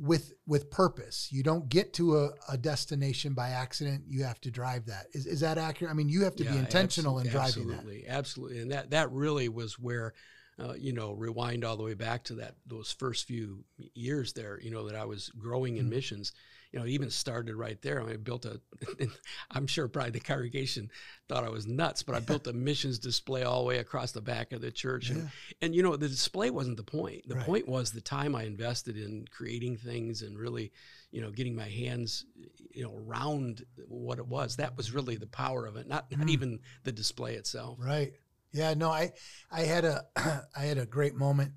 with 0.00 0.32
with 0.46 0.70
purpose. 0.70 1.28
You 1.30 1.42
don't 1.42 1.68
get 1.68 1.92
to 1.94 2.16
a, 2.18 2.30
a 2.48 2.56
destination 2.56 3.34
by 3.34 3.50
accident. 3.50 4.04
You 4.08 4.24
have 4.24 4.40
to 4.42 4.50
drive 4.50 4.86
that. 4.86 5.06
Is, 5.12 5.26
is 5.26 5.40
that 5.40 5.58
accurate? 5.58 5.90
I 5.90 5.94
mean, 5.94 6.08
you 6.08 6.24
have 6.24 6.36
to 6.36 6.44
be 6.44 6.54
Yeah, 6.54 6.60
intentional 6.60 7.18
in 7.18 7.28
driving 7.28 7.68
that. 7.68 7.74
absolutely, 7.74 8.08
Absolutely, 8.08 8.60
and 8.60 8.70
that 8.72 8.90
that 8.90 9.10
really 9.12 9.48
was 9.48 9.78
where, 9.78 10.14
uh, 10.58 10.72
you 10.72 10.92
know, 10.92 11.12
rewind 11.12 11.64
all 11.64 11.76
the 11.76 11.82
way 11.82 11.94
back 11.94 12.24
to 12.24 12.34
that 12.36 12.54
those 12.66 12.92
first 12.92 13.26
few 13.26 13.64
years 13.94 14.32
there. 14.32 14.58
You 14.60 14.70
know 14.70 14.86
that 14.88 14.96
I 14.96 15.04
was 15.04 15.28
growing 15.38 15.76
in 15.76 15.86
Mhm. 15.86 15.90
missions. 15.90 16.32
You 16.72 16.78
know, 16.78 16.84
it 16.84 16.90
even 16.90 17.10
started 17.10 17.56
right 17.56 17.80
there. 17.82 18.00
I, 18.00 18.04
mean, 18.04 18.14
I 18.14 18.16
built 18.16 18.44
a. 18.44 18.60
I'm 19.50 19.66
sure 19.66 19.88
probably 19.88 20.12
the 20.12 20.20
congregation 20.20 20.88
thought 21.28 21.42
I 21.44 21.48
was 21.48 21.66
nuts, 21.66 22.02
but 22.04 22.14
I 22.14 22.20
built 22.20 22.46
a 22.46 22.52
missions 22.70 22.98
display 22.98 23.42
all 23.42 23.60
the 23.62 23.66
way 23.66 23.78
across 23.78 24.12
the 24.12 24.20
back 24.20 24.52
of 24.52 24.60
the 24.60 24.70
church, 24.70 25.10
and 25.10 25.18
Yeah. 25.24 25.28
and 25.62 25.74
you 25.74 25.82
know 25.82 25.96
the 25.96 26.08
display 26.08 26.50
wasn't 26.50 26.76
the 26.76 26.84
point. 26.84 27.28
The 27.28 27.34
Right. 27.36 27.46
point 27.46 27.68
was 27.68 27.90
the 27.90 28.00
time 28.00 28.34
I 28.36 28.44
invested 28.44 28.96
in 28.96 29.26
creating 29.32 29.78
things 29.78 30.22
and 30.22 30.38
really, 30.38 30.70
you 31.10 31.20
know, 31.20 31.30
getting 31.32 31.56
my 31.56 31.68
hands, 31.68 32.24
you 32.70 32.84
know, 32.84 32.94
around 32.94 33.64
what 33.88 34.18
it 34.18 34.26
was. 34.28 34.56
That 34.56 34.76
was 34.76 34.92
really 34.92 35.16
the 35.16 35.26
power 35.26 35.66
of 35.66 35.74
it. 35.76 35.88
Not 35.88 36.10
not 36.12 36.28
Mm. 36.28 36.30
even 36.30 36.60
the 36.84 36.92
display 36.92 37.34
itself. 37.34 37.78
Right. 37.80 38.12
Yeah. 38.52 38.74
No. 38.74 38.90
I 38.90 39.12
I 39.50 39.62
had 39.62 39.84
a 39.84 40.06
I 40.56 40.64
had 40.66 40.78
a 40.78 40.86
great 40.86 41.16
moment. 41.16 41.52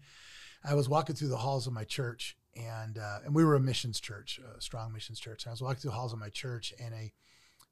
I 0.63 0.73
was 0.73 0.89
walking 0.89 1.15
through 1.15 1.27
the 1.27 1.37
halls 1.37 1.67
of 1.67 1.73
my 1.73 1.83
church, 1.83 2.35
and 2.55 2.97
uh, 2.97 3.19
and 3.25 3.33
we 3.33 3.43
were 3.43 3.55
a 3.55 3.59
missions 3.59 3.99
church, 3.99 4.39
a 4.39 4.61
strong 4.61 4.93
missions 4.93 5.19
church. 5.19 5.43
And 5.43 5.51
I 5.51 5.53
was 5.53 5.61
walking 5.61 5.81
through 5.81 5.91
the 5.91 5.97
halls 5.97 6.13
of 6.13 6.19
my 6.19 6.29
church, 6.29 6.73
and 6.79 6.93
a 6.93 7.13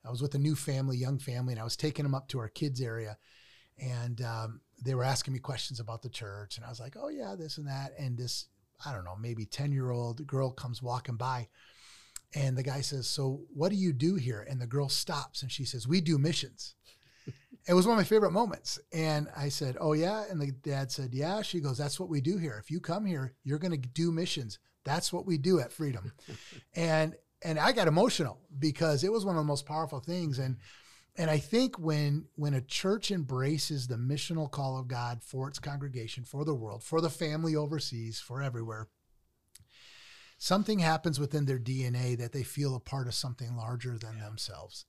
I 0.06 0.10
was 0.10 0.22
with 0.22 0.34
a 0.36 0.40
new 0.40 0.56
family, 0.56 0.98
young 0.98 1.20
family, 1.20 1.54
and 1.54 1.62
I 1.62 1.64
was 1.64 1.78
taking 1.78 2.04
them 2.04 2.16
up 2.16 2.28
to 2.30 2.40
our 2.40 2.50
kids 2.50 2.82
area, 2.82 3.18
and 3.80 4.22
um, 4.22 4.62
they 4.84 4.96
were 4.96 5.04
asking 5.04 5.34
me 5.34 5.40
questions 5.40 5.80
about 5.80 6.02
the 6.02 6.10
church, 6.10 6.58
and 6.58 6.66
I 6.66 6.70
was 6.70 6.80
like, 6.80 6.96
oh 7.00 7.10
yeah, 7.10 7.36
this 7.38 7.58
and 7.58 7.68
that, 7.68 7.92
and 8.00 8.18
this 8.18 8.48
I 8.86 8.94
don't 8.94 9.06
know, 9.06 9.16
maybe 9.20 9.46
ten 9.46 9.72
year 9.72 9.92
old 9.92 10.26
girl 10.26 10.52
comes 10.52 10.82
walking 10.82 11.16
by. 11.16 11.48
And 12.34 12.58
the 12.58 12.64
guy 12.64 12.82
says, 12.82 13.08
So 13.08 13.42
what 13.54 13.70
do 13.70 13.76
you 13.76 13.94
do 13.94 14.16
here? 14.16 14.46
And 14.50 14.62
the 14.62 14.68
girl 14.68 14.90
stops 14.90 15.42
and 15.42 15.52
she 15.52 15.66
says, 15.66 15.88
We 15.88 16.02
do 16.02 16.18
missions. 16.18 16.76
it 17.68 17.74
was 17.74 17.86
one 17.86 17.98
of 17.98 18.00
my 18.00 18.06
favorite 18.06 18.32
moments. 18.32 18.80
And 18.94 19.28
I 19.36 19.50
said, 19.50 19.78
Oh, 19.80 19.94
yeah. 19.94 20.24
And 20.30 20.40
the 20.40 20.52
dad 20.52 20.92
said, 20.92 21.14
Yeah. 21.14 21.42
She 21.42 21.60
goes, 21.60 21.78
That's 21.78 22.00
what 22.00 22.10
we 22.10 22.22
do 22.22 22.38
here. 22.38 22.58
If 22.62 22.72
you 22.72 22.80
come 22.80 23.06
here, 23.06 23.34
you're 23.44 23.60
going 23.60 23.80
to 23.80 23.88
do 23.90 24.12
missions. 24.12 24.60
That's 24.84 25.14
what 25.14 25.26
we 25.26 25.38
do 25.38 25.60
at 25.60 25.72
Freedom. 25.72 26.12
and 26.76 27.16
and 27.44 27.58
I 27.58 27.72
got 27.72 27.88
emotional 27.88 28.40
because 28.60 29.04
it 29.04 29.12
was 29.12 29.26
one 29.26 29.36
of 29.36 29.42
the 29.42 29.48
most 29.48 29.66
powerful 29.66 30.00
things. 30.00 30.40
And 30.40 30.58
and 31.18 31.30
I 31.30 31.40
think 31.40 31.78
when 31.78 32.26
when 32.36 32.54
a 32.54 32.62
church 32.62 33.12
embraces 33.12 33.88
the 33.88 33.98
missional 33.98 34.50
call 34.50 34.78
of 34.78 34.88
God 34.88 35.24
for 35.24 35.48
its 35.48 35.60
congregation, 35.60 36.24
for 36.24 36.46
the 36.46 36.56
world, 36.56 36.84
for 36.84 37.02
the 37.02 37.10
family 37.10 37.56
overseas, 37.56 38.20
for 38.20 38.42
everywhere, 38.42 38.88
something 40.38 40.80
happens 40.80 41.20
within 41.20 41.46
their 41.46 41.60
DNA 41.60 42.18
that 42.18 42.32
they 42.32 42.44
feel 42.44 42.76
a 42.76 42.80
part 42.80 43.08
of 43.08 43.14
something 43.14 43.56
larger 43.56 43.98
than 43.98 44.20
themselves. 44.20 44.86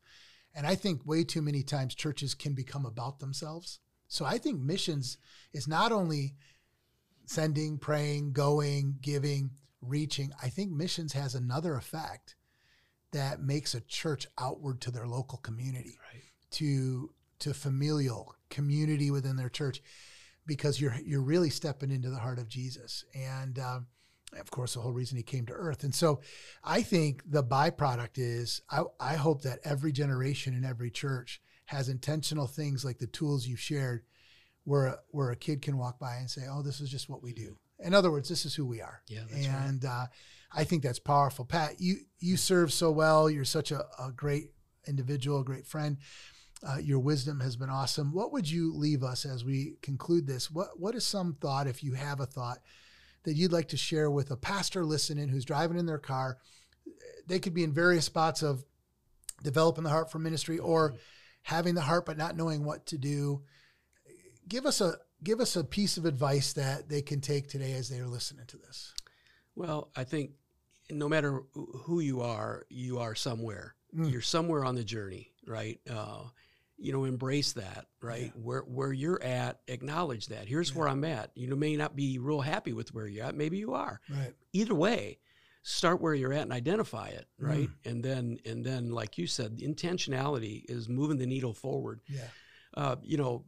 And 0.54 0.66
I 0.66 0.74
think 0.74 1.06
way 1.06 1.24
too 1.24 1.42
many 1.42 1.62
times 1.62 1.94
churches 1.94 2.34
can 2.34 2.54
become 2.54 2.84
about 2.84 3.18
themselves. 3.18 3.80
So 4.06 4.26
I 4.26 4.36
think 4.36 4.60
missions 4.60 5.16
is 5.54 5.66
not 5.66 5.92
only 5.92 6.34
sending, 7.26 7.78
praying, 7.78 8.32
going, 8.32 8.98
giving, 9.00 9.52
reaching. 9.82 10.32
I 10.42 10.48
think 10.48 10.70
missions 10.70 11.12
has 11.12 11.34
another 11.34 11.74
effect 11.74 12.36
that 13.10 13.42
makes 13.42 13.74
a 13.74 13.80
church 13.82 14.26
outward 14.38 14.80
to 14.82 14.90
their 14.90 15.06
local 15.06 15.38
community, 15.38 15.98
Right. 16.12 16.22
to 16.52 17.12
to 17.40 17.52
familial 17.52 18.34
community 18.50 19.10
within 19.10 19.36
their 19.36 19.48
church, 19.50 19.82
because 20.46 20.80
you're 20.80 20.94
you're 21.04 21.20
really 21.20 21.50
stepping 21.50 21.90
into 21.90 22.08
the 22.10 22.18
heart 22.20 22.38
of 22.38 22.48
Jesus, 22.48 23.04
and 23.14 23.58
um, 23.58 23.86
of 24.38 24.50
course 24.50 24.74
the 24.74 24.80
whole 24.80 24.92
reason 24.92 25.16
he 25.16 25.22
came 25.22 25.44
to 25.46 25.52
earth. 25.52 25.84
And 25.84 25.94
so, 25.94 26.20
I 26.64 26.82
think 26.82 27.22
the 27.30 27.44
byproduct 27.44 28.16
is 28.16 28.62
I, 28.70 28.82
I 29.00 29.14
hope 29.16 29.42
that 29.42 29.58
every 29.64 29.92
generation 29.92 30.54
in 30.54 30.64
every 30.64 30.90
church 30.90 31.42
has 31.66 31.88
intentional 31.88 32.46
things 32.46 32.84
like 32.84 32.98
the 32.98 33.06
tools 33.08 33.46
you've 33.46 33.60
shared, 33.60 34.04
where 34.64 34.98
where 35.08 35.30
a 35.30 35.36
kid 35.36 35.60
can 35.62 35.76
walk 35.76 35.98
by 35.98 36.16
and 36.16 36.30
say, 36.30 36.42
"Oh, 36.48 36.62
this 36.62 36.80
is 36.80 36.90
just 36.90 37.08
what 37.10 37.22
we 37.22 37.32
do." 37.34 37.58
In 37.82 37.94
other 37.94 38.10
words, 38.10 38.28
this 38.28 38.44
is 38.46 38.54
who 38.54 38.66
we 38.66 38.80
are. 38.80 39.02
Yeah, 39.08 39.20
that's 39.30 39.46
right. 39.46 39.56
and 39.66 39.84
uh, 39.84 40.06
I 40.54 40.64
think 40.64 40.82
that's 40.82 40.98
powerful. 40.98 41.44
Pat, 41.44 41.80
you 41.80 41.96
you 42.20 42.36
serve 42.36 42.72
so 42.72 42.90
well. 42.90 43.30
You're 43.30 43.44
such 43.44 43.70
a, 43.72 43.84
a 43.98 44.12
great 44.14 44.50
individual, 44.86 45.40
a 45.40 45.44
great 45.44 45.66
friend. 45.66 45.98
Uh, 46.64 46.78
your 46.78 47.00
wisdom 47.00 47.40
has 47.40 47.56
been 47.56 47.70
awesome. 47.70 48.12
What 48.12 48.32
would 48.32 48.48
you 48.48 48.72
leave 48.72 49.02
us 49.02 49.24
as 49.24 49.44
we 49.44 49.74
conclude 49.82 50.26
this? 50.26 50.50
What 50.50 50.78
what 50.78 50.94
is 50.94 51.04
some 51.04 51.36
thought, 51.40 51.66
if 51.66 51.82
you 51.82 51.94
have 51.94 52.20
a 52.20 52.26
thought, 52.26 52.58
that 53.24 53.34
you'd 53.34 53.52
like 53.52 53.68
to 53.68 53.76
share 53.76 54.10
with 54.10 54.30
a 54.30 54.36
pastor 54.36 54.84
listening 54.84 55.28
who's 55.28 55.44
driving 55.44 55.78
in 55.78 55.86
their 55.86 55.98
car? 55.98 56.38
They 57.26 57.38
could 57.38 57.54
be 57.54 57.64
in 57.64 57.72
various 57.72 58.04
spots 58.04 58.42
of 58.42 58.64
developing 59.42 59.84
the 59.84 59.90
heart 59.90 60.10
for 60.10 60.18
ministry 60.18 60.58
or 60.58 60.94
having 61.42 61.74
the 61.74 61.80
heart 61.80 62.06
but 62.06 62.16
not 62.16 62.36
knowing 62.36 62.64
what 62.64 62.86
to 62.86 62.98
do. 62.98 63.42
Give 64.48 64.66
us 64.66 64.80
a 64.80 64.96
give 65.22 65.40
us 65.40 65.56
a 65.56 65.64
piece 65.64 65.96
of 65.96 66.04
advice 66.04 66.52
that 66.54 66.88
they 66.88 67.02
can 67.02 67.20
take 67.20 67.48
today 67.48 67.72
as 67.72 67.88
they 67.88 67.98
are 68.00 68.08
listening 68.08 68.46
to 68.46 68.56
this. 68.58 68.92
Well, 69.54 69.90
I 69.96 70.04
think 70.04 70.32
no 70.90 71.08
matter 71.08 71.42
who 71.54 72.00
you 72.00 72.20
are, 72.22 72.64
you 72.68 72.98
are 72.98 73.14
somewhere. 73.14 73.74
Mm. 73.96 74.10
You're 74.10 74.20
somewhere 74.22 74.64
on 74.64 74.74
the 74.74 74.84
journey, 74.84 75.32
right? 75.46 75.78
Uh, 75.88 76.24
you 76.78 76.92
know, 76.92 77.04
embrace 77.04 77.52
that, 77.52 77.86
right? 78.00 78.32
Where 78.36 78.62
where 78.62 78.92
you're 78.92 79.22
at, 79.22 79.60
acknowledge 79.68 80.26
that. 80.28 80.48
Here's 80.48 80.70
Yeah. 80.70 80.78
where 80.78 80.88
I'm 80.88 81.04
at. 81.04 81.30
You 81.36 81.46
know, 81.46 81.54
may 81.56 81.76
not 81.76 81.94
be 81.94 82.18
real 82.18 82.40
happy 82.40 82.72
with 82.72 82.92
where 82.94 83.06
you're 83.06 83.24
at. 83.26 83.36
Maybe 83.36 83.58
you 83.58 83.74
are. 83.74 84.00
Right. 84.08 84.34
Either 84.52 84.74
way, 84.74 85.18
start 85.62 86.00
where 86.00 86.14
you're 86.14 86.32
at 86.32 86.42
and 86.42 86.52
identify 86.52 87.08
it, 87.08 87.26
Mm. 87.40 87.46
right? 87.46 87.70
And 87.84 88.02
then 88.02 88.38
and 88.44 88.64
then, 88.64 88.90
like 88.90 89.18
you 89.18 89.26
said, 89.28 89.58
intentionality 89.58 90.64
is 90.68 90.88
moving 90.88 91.18
the 91.18 91.26
needle 91.26 91.54
forward 91.54 92.00
Yeah. 92.08 92.28
Uh, 92.74 92.96
you 93.02 93.16
know, 93.16 93.44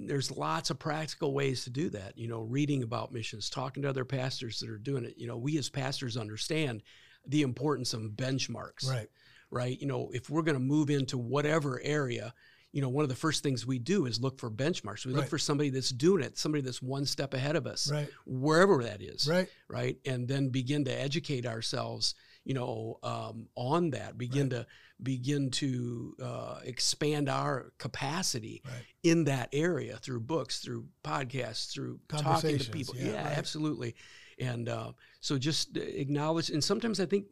there's 0.00 0.30
lots 0.30 0.70
of 0.70 0.78
practical 0.78 1.32
ways 1.32 1.64
to 1.64 1.70
do 1.70 1.88
that. 1.90 2.16
You 2.18 2.28
know, 2.28 2.40
reading 2.40 2.82
about 2.82 3.12
missions, 3.12 3.48
talking 3.48 3.82
to 3.82 3.88
other 3.88 4.04
pastors 4.04 4.58
that 4.60 4.68
are 4.70 4.78
doing 4.78 5.04
it. 5.04 5.14
You 5.16 5.26
know, 5.26 5.36
we 5.36 5.56
as 5.58 5.68
pastors 5.68 6.16
understand 6.16 6.82
the 7.26 7.42
importance 7.42 7.94
of 7.94 8.02
benchmarks, 8.02 8.88
Right. 8.88 9.08
right? 9.50 9.80
You 9.80 9.86
know, 9.86 10.10
if 10.12 10.28
we're 10.28 10.42
going 10.42 10.56
to 10.56 10.60
move 10.60 10.90
into 10.90 11.16
whatever 11.16 11.80
area, 11.82 12.34
you 12.72 12.82
know, 12.82 12.88
one 12.88 13.04
of 13.04 13.08
the 13.08 13.14
first 13.14 13.42
things 13.44 13.64
we 13.64 13.78
do 13.78 14.04
is 14.06 14.20
look 14.20 14.38
for 14.40 14.50
benchmarks. 14.50 15.06
We 15.06 15.12
look 15.12 15.28
for 15.28 15.38
somebody 15.38 15.70
that's 15.70 15.90
doing 15.90 16.22
it, 16.24 16.36
somebody 16.36 16.60
that's 16.60 16.82
one 16.82 17.06
step 17.06 17.32
ahead 17.32 17.54
of 17.54 17.66
us, 17.68 17.88
Right. 17.90 18.08
wherever 18.26 18.82
that 18.82 19.00
is, 19.00 19.28
Right. 19.28 19.48
right? 19.68 19.96
And 20.04 20.26
then 20.26 20.48
begin 20.48 20.84
to 20.86 20.92
educate 20.92 21.46
ourselves, 21.46 22.14
you 22.44 22.54
know, 22.54 22.98
um, 23.02 23.48
on 23.54 23.90
that. 23.90 24.16
Begin 24.18 24.50
to 24.50 24.66
begin 25.02 25.50
to 25.50 26.14
uh, 26.22 26.60
expand 26.64 27.28
our 27.28 27.72
capacity 27.78 28.62
Right. 28.64 28.84
in 29.02 29.24
that 29.24 29.48
area 29.52 29.96
through 29.96 30.20
books, 30.20 30.60
through 30.60 30.86
podcasts, 31.02 31.72
through 31.72 31.98
talking 32.08 32.58
to 32.58 32.70
people. 32.70 32.94
yeah, 32.96 33.06
Yeah, 33.12 33.24
right. 33.28 33.36
absolutely. 33.38 33.96
And 34.38 34.68
uh, 34.68 34.92
so 35.20 35.38
just 35.38 35.76
acknowledge. 35.76 36.50
And 36.50 36.62
sometimes 36.62 37.00
I 37.00 37.06
think 37.06 37.26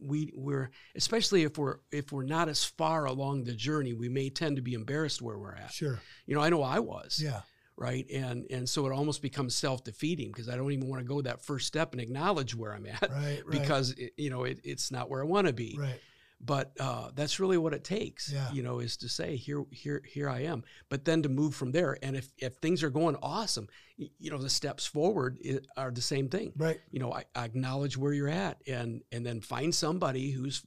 we 0.00 0.32
we're 0.36 0.70
especially 0.94 1.42
if 1.42 1.58
we're 1.58 1.78
if 1.90 2.12
we're 2.12 2.24
not 2.24 2.48
as 2.48 2.64
far 2.64 3.04
along 3.06 3.44
the 3.44 3.52
journey, 3.54 3.92
we 3.92 4.08
may 4.08 4.30
tend 4.30 4.56
to 4.56 4.62
be 4.62 4.74
embarrassed 4.74 5.20
where 5.22 5.38
we're 5.38 5.54
at. 5.54 5.72
Sure. 5.72 6.00
You 6.26 6.34
know, 6.34 6.40
I 6.40 6.48
know 6.48 6.62
I 6.62 6.78
was 6.78 7.20
Yeah. 7.22 7.40
Right 7.76 8.06
and 8.10 8.44
and 8.50 8.68
so 8.68 8.86
it 8.86 8.92
almost 8.92 9.22
becomes 9.22 9.54
self-defeating 9.54 10.28
because 10.28 10.48
i 10.48 10.56
don't 10.56 10.72
even 10.72 10.88
want 10.88 11.00
to 11.00 11.06
go 11.08 11.20
that 11.22 11.42
first 11.44 11.66
step 11.66 11.92
and 11.92 12.00
acknowledge 12.00 12.54
where 12.54 12.72
i'm 12.74 12.86
at 12.86 13.08
Right. 13.10 13.42
Right. 13.46 13.60
because 13.62 13.92
it, 13.92 14.12
you 14.16 14.30
know 14.30 14.44
it, 14.44 14.60
it's 14.64 14.90
not 14.90 15.08
where 15.08 15.22
i 15.22 15.24
want 15.26 15.46
to 15.46 15.52
be 15.52 15.76
Right. 15.78 15.98
but 16.40 16.72
uh, 16.78 17.10
that's 17.14 17.40
really 17.40 17.56
what 17.56 17.72
it 17.72 17.82
takes 17.82 18.30
Yeah. 18.30 18.50
you 18.52 18.62
know 18.62 18.80
is 18.80 18.96
to 18.98 19.08
say 19.08 19.36
here 19.36 19.64
here 19.70 20.02
here 20.06 20.28
i 20.28 20.40
am 20.40 20.64
but 20.90 21.04
then 21.06 21.22
to 21.22 21.28
move 21.30 21.54
from 21.54 21.72
there 21.72 21.96
and 22.02 22.14
if 22.14 22.30
if 22.38 22.56
things 22.56 22.82
are 22.82 22.90
going 22.90 23.16
awesome 23.22 23.68
you 23.96 24.30
know 24.30 24.38
the 24.38 24.50
steps 24.50 24.84
forward 24.84 25.38
are 25.76 25.90
the 25.90 26.02
same 26.02 26.28
thing 26.28 26.52
Right. 26.56 26.78
you 26.90 27.00
know 27.00 27.12
I, 27.12 27.24
I 27.34 27.44
acknowledge 27.46 27.96
where 27.96 28.12
you're 28.12 28.28
at 28.28 28.60
and 28.66 29.02
and 29.12 29.24
then 29.24 29.40
find 29.40 29.74
somebody 29.74 30.30
who's 30.30 30.62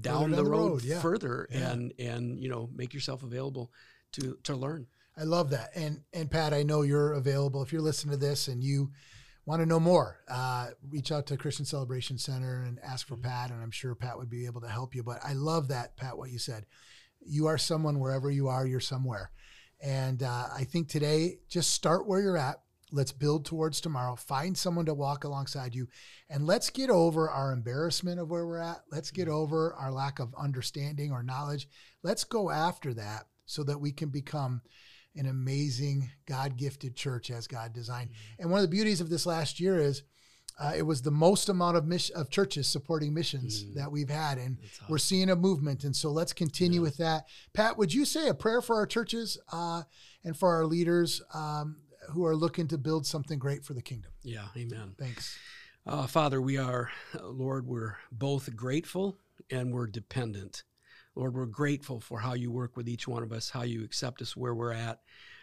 down, 0.00 0.22
down 0.22 0.30
the, 0.30 0.36
the 0.36 0.44
road, 0.44 0.70
road, 0.72 0.84
yeah. 0.84 1.00
further 1.00 1.48
Yeah. 1.50 1.70
and 1.72 1.92
and 1.98 2.40
you 2.42 2.48
know 2.48 2.70
make 2.74 2.94
yourself 2.94 3.22
available 3.22 3.72
to 4.12 4.38
to 4.44 4.54
learn 4.56 4.86
I 5.18 5.24
love 5.24 5.50
that. 5.50 5.70
And 5.74 6.02
and 6.12 6.30
Pat, 6.30 6.52
I 6.52 6.62
know 6.62 6.82
you're 6.82 7.14
available. 7.14 7.62
If 7.62 7.72
you're 7.72 7.82
listening 7.82 8.18
to 8.18 8.24
this 8.24 8.48
and 8.48 8.62
you 8.62 8.90
want 9.46 9.62
to 9.62 9.66
know 9.66 9.80
more, 9.80 10.18
uh, 10.28 10.68
reach 10.90 11.12
out 11.12 11.26
to 11.26 11.36
Christian 11.36 11.64
Celebration 11.64 12.18
Center 12.18 12.62
and 12.62 12.78
ask 12.82 13.06
for 13.06 13.16
Pat, 13.16 13.50
and 13.50 13.62
I'm 13.62 13.70
sure 13.70 13.94
Pat 13.94 14.18
would 14.18 14.28
be 14.28 14.46
able 14.46 14.60
to 14.60 14.68
help 14.68 14.94
you. 14.94 15.02
But 15.02 15.20
I 15.24 15.32
love 15.32 15.68
that, 15.68 15.96
Pat, 15.96 16.18
what 16.18 16.30
you 16.30 16.38
said. 16.38 16.66
You 17.24 17.46
are 17.46 17.58
someone 17.58 17.98
wherever 17.98 18.30
you 18.30 18.48
are, 18.48 18.66
you're 18.66 18.80
somewhere. 18.80 19.30
And 19.80 20.22
uh, 20.22 20.46
I 20.54 20.64
think 20.64 20.88
today, 20.88 21.38
just 21.48 21.70
start 21.70 22.06
where 22.06 22.20
you're 22.20 22.36
at. 22.36 22.56
Let's 22.92 23.12
build 23.12 23.44
towards 23.44 23.80
tomorrow. 23.80 24.16
Find 24.16 24.56
someone 24.56 24.86
to 24.86 24.94
walk 24.94 25.24
alongside 25.24 25.74
you. 25.74 25.88
And 26.30 26.46
let's 26.46 26.70
get 26.70 26.88
over 26.88 27.28
our 27.28 27.52
embarrassment 27.52 28.20
of 28.20 28.30
where 28.30 28.46
we're 28.46 28.58
at. 28.58 28.82
Let's 28.92 29.10
get 29.10 29.28
over 29.28 29.74
our 29.74 29.92
lack 29.92 30.18
of 30.18 30.34
understanding 30.38 31.10
or 31.10 31.22
knowledge. 31.22 31.68
Let's 32.02 32.24
go 32.24 32.50
after 32.50 32.94
that 32.94 33.24
so 33.44 33.64
that 33.64 33.80
we 33.80 33.92
can 33.92 34.08
become 34.08 34.62
an 35.16 35.26
amazing 35.26 36.10
God 36.26 36.56
gifted 36.56 36.94
church 36.96 37.30
as 37.30 37.46
God 37.46 37.72
designed. 37.72 38.10
And 38.38 38.50
one 38.50 38.58
of 38.58 38.62
the 38.62 38.68
beauties 38.76 39.00
of 39.00 39.08
this 39.08 39.26
last 39.26 39.58
year 39.60 39.78
is 39.78 40.02
uh, 40.58 40.72
it 40.74 40.82
was 40.82 41.02
the 41.02 41.10
most 41.10 41.48
amount 41.50 41.76
of 41.76 41.84
mission, 41.86 42.16
of 42.16 42.30
churches 42.30 42.66
supporting 42.66 43.12
missions 43.12 43.64
Mm. 43.64 43.74
that 43.74 43.92
we've 43.92 44.08
had, 44.08 44.38
and 44.38 44.56
That's 44.62 44.88
we're 44.88 44.98
seeing 44.98 45.28
a 45.28 45.36
movement. 45.36 45.84
And 45.84 45.94
so 45.94 46.10
let's 46.10 46.32
continue 46.32 46.80
with 46.80 46.96
that. 46.96 47.26
Pat, 47.52 47.76
would 47.76 47.92
you 47.92 48.04
say 48.06 48.28
a 48.28 48.34
prayer 48.34 48.62
for 48.62 48.76
our 48.76 48.86
churches 48.86 49.36
uh, 49.52 49.82
and 50.24 50.34
for 50.36 50.54
our 50.54 50.64
leaders 50.64 51.20
um, 51.34 51.76
who 52.10 52.24
are 52.24 52.34
looking 52.36 52.68
to 52.68 52.78
build 52.78 53.06
something 53.06 53.38
great 53.38 53.64
for 53.64 53.74
the 53.74 53.82
kingdom? 53.82 54.12
yeah 54.22 54.46
amen 54.56 54.94
Thanks. 54.98 55.38
Uh, 55.86 56.06
Father, 56.06 56.40
we 56.40 56.56
are, 56.58 56.90
Lord, 57.22 57.66
we're 57.66 57.96
both 58.10 58.56
grateful 58.56 59.18
and 59.50 59.72
we're 59.72 59.86
dependent. 59.86 60.62
Lord, 61.16 61.34
we're 61.34 61.46
grateful 61.46 61.98
for 61.98 62.20
how 62.20 62.34
you 62.34 62.50
work 62.50 62.76
with 62.76 62.88
each 62.88 63.08
one 63.08 63.22
of 63.22 63.32
us, 63.32 63.50
how 63.50 63.62
you 63.62 63.82
accept 63.82 64.22
us 64.22 64.36
where 64.36 64.54
we're 64.54 64.72
at, 64.72 65.00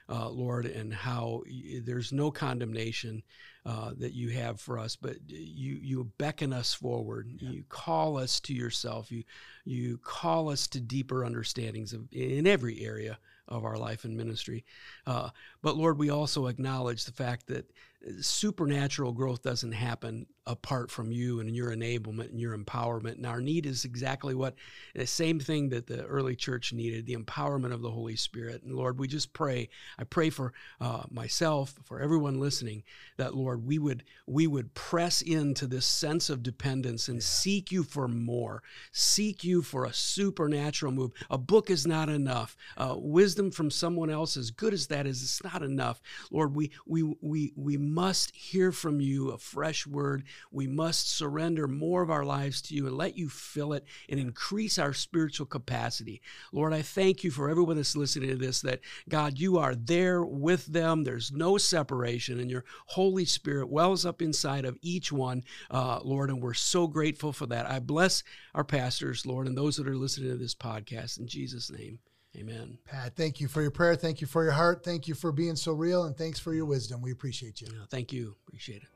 uh, 0.07 0.29
Lord, 0.29 0.65
and 0.65 0.93
how 0.93 1.41
y- 1.47 1.81
there's 1.83 2.13
no 2.13 2.29
condemnation 2.29 3.23
uh, 3.65 3.91
that 3.97 4.13
you 4.13 4.29
have 4.29 4.61
for 4.61 4.77
us, 4.77 4.95
but 4.95 5.15
you 5.27 5.79
you 5.81 6.03
beckon 6.17 6.53
us 6.53 6.73
forward. 6.73 7.31
You 7.39 7.63
call 7.69 8.17
us 8.17 8.39
to 8.41 8.53
yourself. 8.53 9.11
You 9.11 9.23
you 9.65 9.97
call 9.97 10.49
us 10.49 10.67
to 10.67 10.79
deeper 10.81 11.25
understandings 11.25 11.93
of 11.93 12.07
in 12.11 12.45
every 12.45 12.81
area 12.81 13.17
of 13.47 13.65
our 13.65 13.77
life 13.77 14.03
and 14.05 14.15
ministry. 14.15 14.65
Uh, 15.07 15.29
but 15.61 15.75
Lord, 15.77 15.97
we 15.97 16.09
also 16.09 16.47
acknowledge 16.47 17.05
the 17.05 17.11
fact 17.11 17.47
that 17.47 17.71
supernatural 18.19 19.11
growth 19.13 19.43
doesn't 19.43 19.71
happen 19.71 20.25
apart 20.45 20.91
from 20.91 21.11
you 21.11 21.39
and 21.39 21.55
your 21.55 21.73
enablement 21.73 22.29
and 22.29 22.39
your 22.39 22.57
empowerment. 22.57 23.15
And 23.15 23.25
our 23.25 23.39
need 23.39 23.65
is 23.65 23.85
exactly 23.85 24.35
what 24.35 24.55
the 24.93 25.07
same 25.07 25.39
thing 25.39 25.69
that 25.69 25.87
the 25.87 26.03
early 26.03 26.35
church 26.35 26.73
needed 26.73 27.05
the 27.05 27.15
empowerment 27.15 27.73
of 27.73 27.81
the 27.81 27.91
Holy 27.91 28.17
Spirit. 28.17 28.63
And 28.63 28.75
Lord, 28.75 28.99
we 28.99 29.07
just 29.07 29.31
pray. 29.31 29.69
I 29.97 30.03
pray 30.03 30.29
for 30.29 30.53
uh, 30.81 31.03
myself, 31.09 31.75
for 31.83 32.01
everyone 32.01 32.39
listening, 32.39 32.83
that 33.17 33.35
Lord, 33.35 33.65
we 33.65 33.79
would 33.79 34.03
we 34.27 34.47
would 34.47 34.73
press 34.73 35.21
into 35.21 35.65
this 35.65 35.85
sense 35.85 36.29
of 36.29 36.43
dependence 36.43 37.07
and 37.07 37.23
seek 37.23 37.71
you 37.71 37.83
for 37.83 38.07
more, 38.07 38.63
seek 38.91 39.43
you 39.43 39.61
for 39.61 39.85
a 39.85 39.93
supernatural 39.93 40.91
move. 40.91 41.11
A 41.29 41.37
book 41.37 41.69
is 41.69 41.87
not 41.87 42.09
enough. 42.09 42.57
Uh, 42.75 42.95
wisdom 42.97 43.49
from 43.49 43.71
someone 43.71 44.09
else, 44.09 44.35
as 44.35 44.51
good 44.51 44.73
as 44.73 44.87
that 44.87 45.07
is, 45.07 45.23
it's 45.23 45.43
not 45.43 45.63
enough. 45.63 46.01
Lord, 46.31 46.53
we 46.53 46.71
we 46.85 47.15
we 47.21 47.53
we 47.55 47.77
must 47.93 48.35
hear 48.35 48.71
from 48.71 48.99
you 48.99 49.29
a 49.29 49.37
fresh 49.37 49.85
word. 49.85 50.23
We 50.51 50.67
must 50.67 51.11
surrender 51.11 51.67
more 51.67 52.01
of 52.01 52.09
our 52.09 52.25
lives 52.25 52.61
to 52.63 52.75
you 52.75 52.87
and 52.87 52.97
let 52.97 53.17
you 53.17 53.29
fill 53.29 53.73
it 53.73 53.85
and 54.09 54.19
increase 54.19 54.77
our 54.77 54.93
spiritual 54.93 55.45
capacity. 55.45 56.21
Lord, 56.51 56.73
I 56.73 56.81
thank 56.81 57.23
you 57.23 57.31
for 57.31 57.49
everyone 57.49 57.75
that's 57.75 57.95
listening 57.95 58.29
to 58.29 58.35
this 58.35 58.61
that 58.61 58.81
God, 59.07 59.37
you 59.37 59.57
are 59.57 59.75
there 59.75 60.23
with 60.23 60.65
them. 60.65 61.03
There's 61.03 61.31
no 61.31 61.57
separation, 61.57 62.39
and 62.39 62.49
your 62.49 62.65
Holy 62.87 63.25
Spirit 63.25 63.69
wells 63.69 64.05
up 64.05 64.21
inside 64.21 64.65
of 64.65 64.77
each 64.81 65.11
one, 65.11 65.43
uh, 65.69 65.99
Lord, 66.03 66.29
and 66.29 66.41
we're 66.41 66.53
so 66.53 66.87
grateful 66.87 67.33
for 67.33 67.45
that. 67.47 67.69
I 67.69 67.79
bless 67.79 68.23
our 68.55 68.63
pastors, 68.63 69.25
Lord, 69.25 69.47
and 69.47 69.57
those 69.57 69.75
that 69.77 69.87
are 69.87 69.95
listening 69.95 70.31
to 70.31 70.37
this 70.37 70.55
podcast 70.55 71.19
in 71.19 71.27
Jesus' 71.27 71.71
name. 71.71 71.99
Amen. 72.35 72.79
Pat, 72.85 73.15
thank 73.15 73.39
you 73.39 73.47
for 73.47 73.61
your 73.61 73.71
prayer. 73.71 73.95
Thank 73.95 74.19
you 74.19 74.27
for 74.27 74.43
your 74.43 74.53
heart. 74.53 74.83
Thank 74.83 75.07
you 75.07 75.13
for 75.13 75.31
being 75.31 75.55
so 75.55 75.73
real. 75.73 76.05
And 76.05 76.17
thanks 76.17 76.39
for 76.39 76.53
your 76.53 76.65
wisdom. 76.65 77.01
We 77.01 77.11
appreciate 77.11 77.61
you. 77.61 77.67
Yeah, 77.71 77.85
thank 77.89 78.11
you. 78.11 78.35
Appreciate 78.47 78.81
it. 78.81 78.89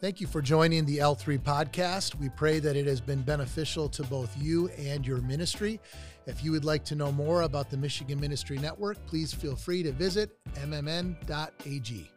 Thank 0.00 0.20
you 0.20 0.26
for 0.26 0.42
joining 0.42 0.84
the 0.84 0.98
L3 0.98 1.38
podcast. 1.38 2.14
We 2.16 2.28
pray 2.28 2.58
that 2.60 2.76
it 2.76 2.86
has 2.86 3.00
been 3.00 3.22
beneficial 3.22 3.88
to 3.88 4.02
both 4.04 4.36
you 4.36 4.68
and 4.68 5.06
your 5.06 5.22
ministry. 5.22 5.80
If 6.26 6.44
you 6.44 6.52
would 6.52 6.66
like 6.66 6.84
to 6.84 6.94
know 6.94 7.10
more 7.10 7.42
about 7.42 7.70
the 7.70 7.78
Michigan 7.78 8.20
Ministry 8.20 8.58
Network, 8.58 9.04
please 9.06 9.32
feel 9.32 9.56
free 9.56 9.82
to 9.82 9.92
visit 9.92 10.36
mmn.ag. 10.56 12.10